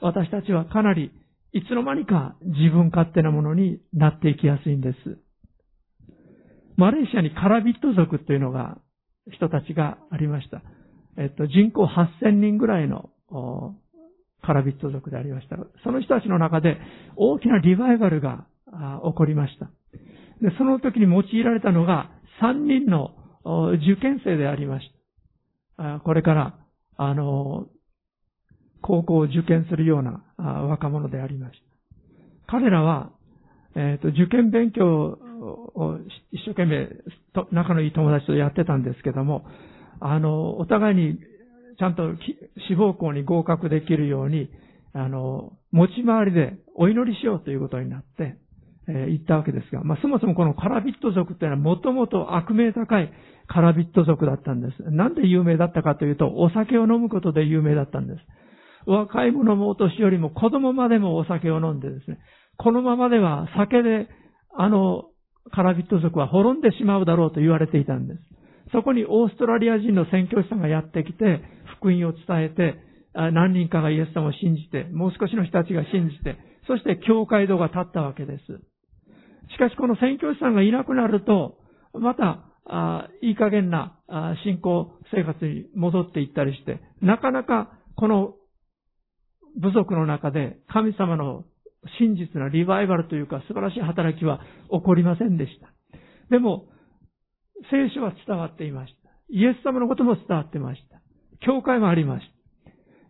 [0.00, 1.10] 私たちはかなり
[1.52, 5.18] いつの間にか自分勝手なものになっていきやすいんです。
[6.76, 8.78] マレーシアにカラビット族というのが、
[9.32, 10.62] 人たちがありました。
[11.18, 13.10] えっと、人口8000人ぐらいの
[14.42, 15.56] カラビット族でありました。
[15.82, 16.78] その人たちの中で
[17.16, 18.46] 大きなリバイバルが
[19.02, 19.66] 起こりました。
[20.40, 23.14] で、その時に用いられたのが3人の
[23.82, 24.97] 受験生でありました。
[26.04, 26.58] これから、
[26.96, 27.66] あの、
[28.82, 31.58] 高校を受験するような若者でありまし
[32.46, 32.52] た。
[32.52, 33.12] 彼らは、
[33.76, 35.98] えっ、と、受験勉強を
[36.32, 36.88] 一生懸命
[37.34, 39.44] と仲のいい友達とやってたんですけども、
[40.00, 41.18] あの、お互いに
[41.78, 42.14] ちゃんと
[42.68, 44.50] 志望校に合格できるように、
[44.94, 48.36] あの、持ち回りでお祈りしようということになって、
[48.88, 53.12] えー、言ったわけですが、まあ、そもそもこのカラビット族っていうのはもともと悪名高い
[53.46, 54.82] カラビット族だったんです。
[54.90, 58.20] なんで有名だったかというと、お酒を飲むことで有名だったんです。
[58.86, 62.18] 若い者もお年寄りも子供までもお酒を飲んでですね、
[62.56, 64.08] このままでは酒で、
[64.56, 65.04] あの、
[65.52, 68.20] カラビット族は滅んでしまうだろうと言われていたんです。
[68.72, 71.42] そこにオーストラリア人の宣教師さんがやってきて、
[71.78, 72.76] 福音を伝えて、
[73.14, 76.36] 何人かがイエス様を信じて、もう少しの人たちが信じて、
[76.66, 78.60] そして教会堂が立ったわけです。
[79.52, 81.58] しかしこの宣教師さんがいなくなると、
[81.94, 83.98] また、あいい加減な
[84.44, 88.34] 信仰生活に戻っていったりして、なかなかこの
[89.58, 91.44] 部族の中で神様の
[91.98, 94.40] 真実なリバイバルというか素晴らしい働きは
[94.70, 95.68] 起こりませんでした。
[96.30, 96.66] でも、
[97.70, 99.10] 聖書は伝わっていました。
[99.30, 101.00] イエス様のことも伝わってました。
[101.40, 102.26] 教会もありまし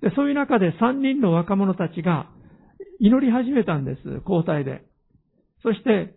[0.01, 0.09] た。
[0.09, 2.30] でそういう中で3人の若者たちが
[3.01, 4.01] 祈り始めたんです。
[4.24, 4.88] 交代で。
[5.63, 6.15] そして、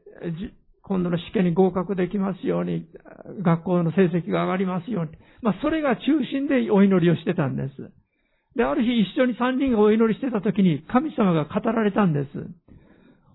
[0.83, 2.85] 今度の試験に合格できますように、
[3.41, 5.11] 学校の成績が上がりますように。
[5.41, 7.91] まあ、それが中心でお祈りをしてたんです。
[8.55, 12.27] で、ある日一緒に3人がお祈りしてた時に神様が語られたんです。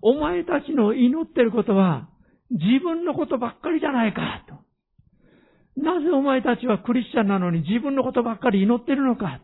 [0.01, 2.07] お前たちの祈ってることは
[2.51, 5.81] 自分のことばっかりじゃないか、と。
[5.81, 9.41] なぜお前たちはクリスチャンなのに自分のことばっかり祈ってるのか。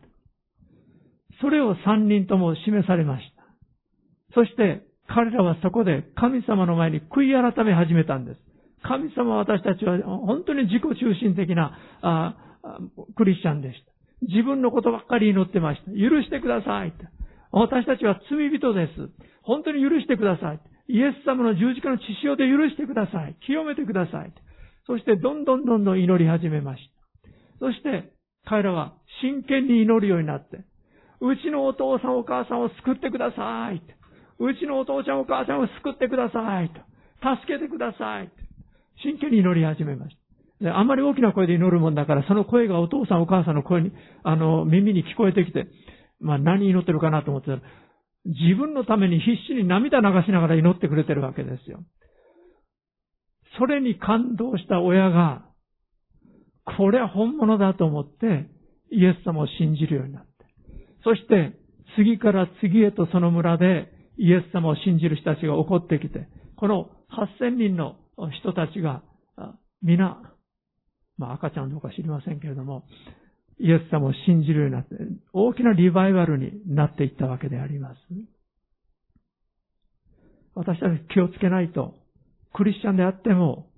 [1.40, 3.42] それを三人とも示されました。
[4.34, 8.40] そして彼らはそこで神様の前に悔い改め始めたんです。
[8.82, 12.36] 神様私たちは本当に自己中心的な
[13.16, 13.92] クリスチャンでした。
[14.22, 15.90] 自分のことばっかり祈ってました。
[15.90, 16.92] 許してください。
[17.50, 18.92] 私たちは罪人です。
[19.42, 20.60] 本当に許してください。
[20.88, 23.36] イエス様の十字架の血潮で許してください。
[23.46, 24.32] 清めてください。
[24.86, 27.30] そしてどんどんどんどん祈り始めました。
[27.60, 28.12] そして
[28.44, 30.64] 彼らは真剣に祈るようになって、
[31.20, 33.80] うちのお父さんお母さんを救ってください。
[34.38, 36.80] うちのお父ちゃんお母さんを救ってくださいと。
[37.22, 38.32] 助けてくださいと。
[39.02, 40.16] 真剣に祈り始めまし
[40.60, 40.64] た。
[40.64, 45.66] で、あんまり大きな声で祈るもんだから、その声がお父さんお母さんの声に、あの、耳に聞こえてきて、
[46.20, 47.62] まあ何祈ってるかなと思ってたら、
[48.24, 51.80] 自分のために必死に涙流しながら祈ってくれてるわけですよ。
[53.58, 55.44] それに感動した親が、
[56.78, 58.48] これは本物だと思って、
[58.90, 60.30] イエス様を信じるようになって。
[61.04, 61.52] そして、
[61.96, 67.96] 次から次へとその村でイエス様を信じる人たちが起こってきて、この8000人の
[68.40, 69.02] 人たちが、
[69.82, 70.22] 皆、
[71.18, 72.84] まあ赤ちゃんどうか知りませんけれども、
[73.58, 74.94] イエス様を信じるようになって、
[75.32, 77.98] 大きなリバイバルになっていったわけであります。
[80.54, 81.94] 私たち気をつけないと、
[82.52, 83.70] クリスチャンであっても、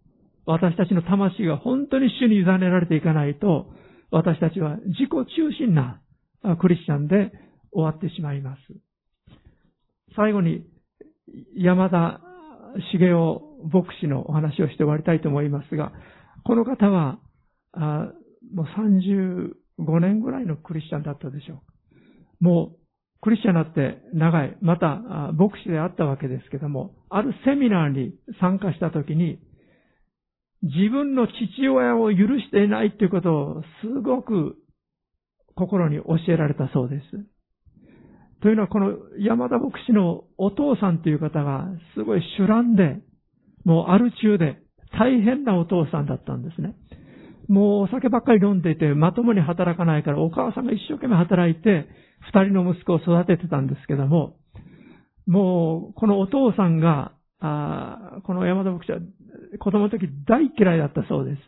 [0.45, 3.73] 私たちの魂が本当に主に委ねられていかないと、
[4.11, 6.01] 私たちは自己中心な
[6.61, 7.33] クリスチャンで
[7.73, 8.86] 終わってしまいます。
[10.17, 10.65] 最後に、
[11.57, 12.21] 山田
[12.93, 13.15] 茂雄
[13.73, 15.93] 牧師のお話をして終わりたいと思いますが、
[16.45, 17.19] この方は、
[17.73, 18.13] あ
[18.55, 21.63] もう35年ぐらいのクリスチャンだったでしょ
[22.41, 22.45] う。
[22.45, 22.79] もう、
[23.21, 29.39] クリスチャンになって長い、また、牧師であったわけですけども、あるセミナーに参加したときに、
[30.63, 34.57] 自分の父親を許していないということをすごく
[35.55, 37.05] 心に教えられたそうです。
[38.43, 43.01] というのはこの山田牧師のお父さんという方がすごい主乱で、
[43.65, 44.63] もうアル中で
[44.99, 46.75] 大変なお父さんだったんですね。
[47.49, 51.87] もうお酒ばっかり飲んでいてまともに働かないからお母さんが一生懸命働いて
[52.33, 54.37] 二人の息子を育ててたんですけども、
[55.27, 58.99] もうこのお父さんが、この山田牧師は
[59.61, 61.41] 子供の時大嫌いだったそうです。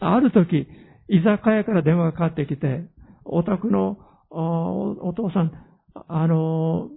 [0.00, 0.66] ある時、
[1.08, 2.84] 居酒屋から電話がかかってきて、
[3.24, 3.98] お宅の
[4.30, 5.52] お父さん、
[5.94, 6.90] あの、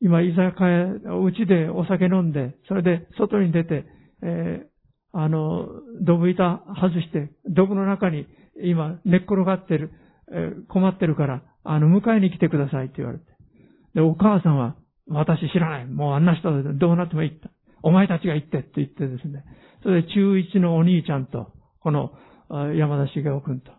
[0.00, 3.84] 今居酒屋、うちでお酒飲んで、それで外に出て、
[4.22, 5.68] えー、あの、
[6.02, 8.26] ドブ板外して、ドブの中に
[8.62, 9.90] 今寝っ転がってる、
[10.32, 13.24] えー、困ってるから、あの、迎えに来てくださいって言われて。
[13.94, 14.76] で、お母さんは、
[15.08, 15.86] 私知らない。
[15.86, 17.48] もうあんな人でどうなってもいいって。
[17.82, 19.44] お前たちが行ってって言ってですね。
[19.82, 22.12] それで中1のお兄ちゃんと、この
[22.74, 23.70] 山田茂雄君と、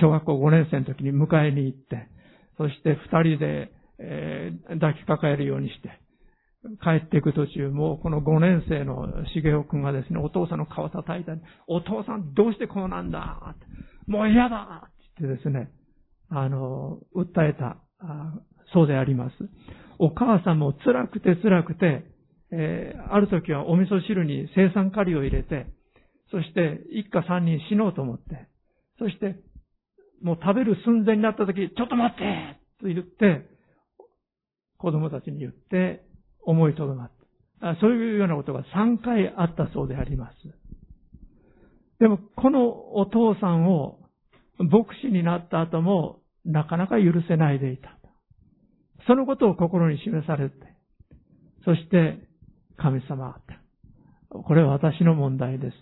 [0.00, 2.08] 小学校5年生の時に迎えに行って、
[2.56, 6.00] そして二人で、えー、抱きかかえるようにして、
[6.82, 13.54] 帰っていく途中、もうこの5年生の茂雄君がですね、お父さんの顔叩いたり、お父さんどうしてこうなんだ
[14.06, 15.70] もう嫌だって言ってですね、
[16.28, 17.76] あの、訴えた、
[18.72, 19.34] そうであります。
[19.98, 22.04] お母さんも辛くて辛くて、
[22.52, 25.66] えー、ある時はお味噌汁に生産カリを入れて、
[26.30, 28.48] そして一家三人死のうと思って、
[28.98, 29.36] そして
[30.22, 33.48] もう食べる寸前になった時、ちょっと待ってと言って、
[34.78, 36.04] 子供たちに言って
[36.42, 37.10] 思いとどまっ
[37.60, 37.76] た。
[37.80, 40.34] そういうようなことが3回あったそうであります。
[41.98, 43.98] でも、このお父さんを
[44.58, 47.98] 牧師になった後もなかなか許せないでいた。
[49.06, 50.56] そのことを心に示されて、
[51.64, 52.18] そして
[52.76, 55.74] 神様あった、これは私の問題です。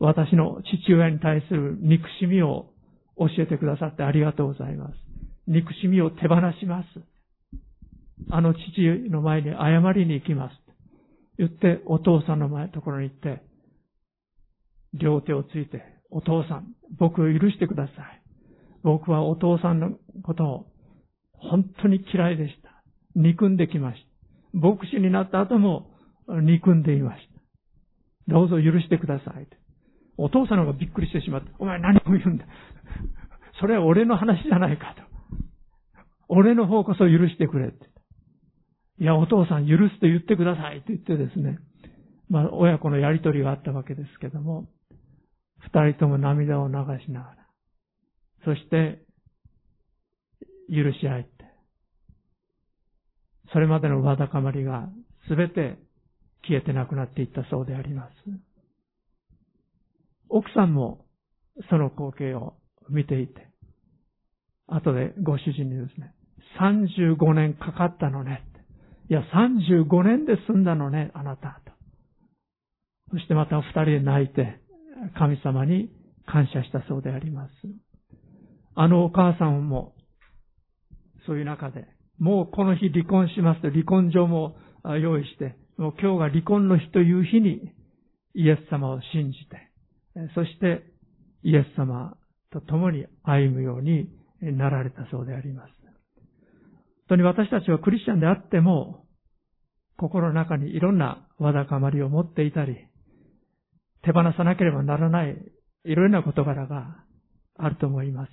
[0.00, 2.70] 私の父親に対する憎しみを
[3.18, 4.94] 教えてくださってありがとうございます。
[5.46, 6.86] 憎しみを手放します。
[8.30, 10.54] あの父の前に謝りに行きます。
[11.38, 13.42] 言って、お父さんの前のところに行って、
[14.92, 18.22] 両手をついて、お父さん、僕を許してください。
[18.82, 19.90] 僕はお父さんの
[20.24, 20.66] ことを
[21.32, 22.82] 本当に嫌いでした。
[23.14, 24.02] 憎んできまし
[24.52, 24.58] た。
[24.58, 25.90] 牧師になった後も
[26.28, 27.28] 憎んでいまし
[28.26, 28.32] た。
[28.32, 29.46] どうぞ許してください。
[30.16, 32.44] お父さんの方がびっくりしてしまって、お前何を言うんだ。
[33.60, 35.02] それは俺の話じゃないかと。
[36.28, 37.88] 俺の方こそ許してくれって。
[39.00, 41.58] いや、お父さん許すと言ってくださいと言ってですね。
[42.28, 44.68] まあ、親子のやりとりがあったわけですけども、
[45.60, 46.74] 二人とも涙を流
[47.04, 47.36] しながら、
[48.44, 49.02] そして、
[50.68, 51.30] 許し合えて、
[53.52, 54.88] それまでのわだかまりが
[55.28, 55.78] すべて
[56.42, 58.12] 消えてなくなっていったそうであります。
[60.28, 61.06] 奥さんも
[61.70, 62.54] その光景を
[62.90, 63.48] 見ていて、
[64.66, 66.14] 後でご主人にですね、
[66.60, 68.44] 35年かかったのね。
[69.10, 71.60] いや、35年で済んだのね、あなた。
[71.64, 71.72] と。
[73.12, 74.60] そしてまた二人で泣いて、
[75.16, 75.90] 神様に
[76.26, 77.50] 感謝したそうであります。
[78.74, 79.94] あのお母さんも、
[81.26, 81.86] そういう中で、
[82.18, 84.56] もうこの日離婚しますと離婚状も
[85.00, 87.72] 用意して、もう今日が離婚の日という日に
[88.34, 90.82] イエス様を信じて、そして
[91.42, 92.16] イエス様
[92.52, 94.08] と共に歩むように
[94.40, 95.72] なられたそうであります。
[97.08, 99.04] 本当に私たちはクリスチャンであっても、
[99.96, 102.76] 心の中にいろんなわだかまりを持っていたり、
[104.02, 105.36] 手放さなければならない
[105.84, 107.04] いろいろな事柄が
[107.56, 108.30] あると思います。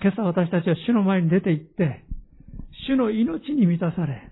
[0.00, 2.04] 今朝私たちは主の前に出て行って、
[2.88, 4.30] 主の命に満たされ、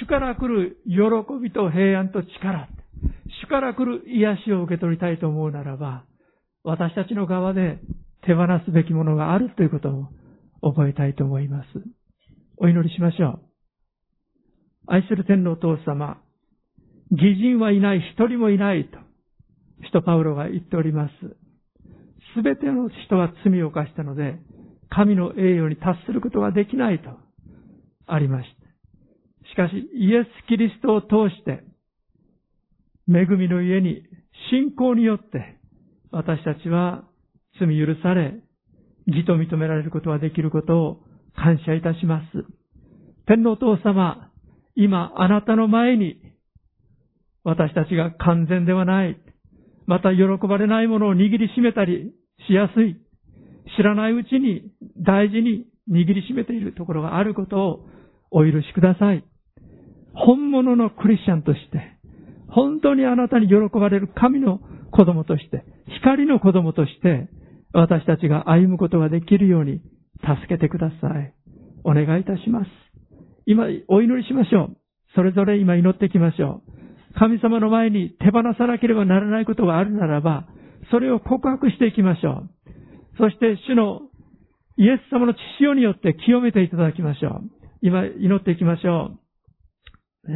[0.00, 1.00] 主から来る喜
[1.42, 2.68] びと平安と力、
[3.42, 6.04] 主から来る癒しを受け取りたいと思うならば、
[6.62, 7.80] 私たちの側で
[8.26, 9.90] 手放すべきものがあるということ
[10.60, 11.66] を覚えたいと思います。
[12.56, 13.40] お祈りしましょう。
[14.86, 16.18] 愛する天皇お父様、
[17.10, 18.98] 義人はいない、一人もいないと、
[19.84, 21.12] 使徒パウロが言っております。
[22.34, 24.38] すべての人は罪を犯したので、
[24.90, 27.10] 神の栄誉に達することができないと
[28.06, 28.58] ありました。
[29.50, 31.62] しかし、イエス・キリストを通して、
[33.08, 34.02] 恵みの家に
[34.50, 35.56] 信仰によって、
[36.10, 37.04] 私たちは
[37.58, 38.34] 罪許され、
[39.06, 41.00] 義と認められることができることを
[41.34, 42.44] 感謝いたします。
[43.26, 44.30] 天皇父様、
[44.74, 46.20] 今あなたの前に、
[47.44, 49.18] 私たちが完全ではない、
[49.86, 52.12] また喜ばれないものを握りしめたり
[52.46, 52.96] しやすい、
[53.76, 57.86] 知らないうちに大事に握りしめているところがあることを
[58.30, 59.24] お許しください。
[60.14, 61.96] 本物のクリスチャンとして、
[62.48, 65.64] 本当にあなたに喜ばれる神の子供として、
[66.00, 67.28] 光の子供として、
[67.72, 69.80] 私たちが歩むことができるように
[70.20, 71.34] 助けてください。
[71.84, 72.70] お願いいたします。
[73.46, 74.76] 今、お祈りしましょう。
[75.14, 77.18] それぞれ今祈っていきましょう。
[77.18, 80.46] 神様の前に手放さなければならないことがあるならば、
[80.90, 82.50] それを告白していきましょう。
[83.18, 84.02] そして主の
[84.76, 87.50] イエス様の血潮によって清めていただきましょう。
[87.82, 89.18] 今祈っていきましょ
[90.24, 90.28] う。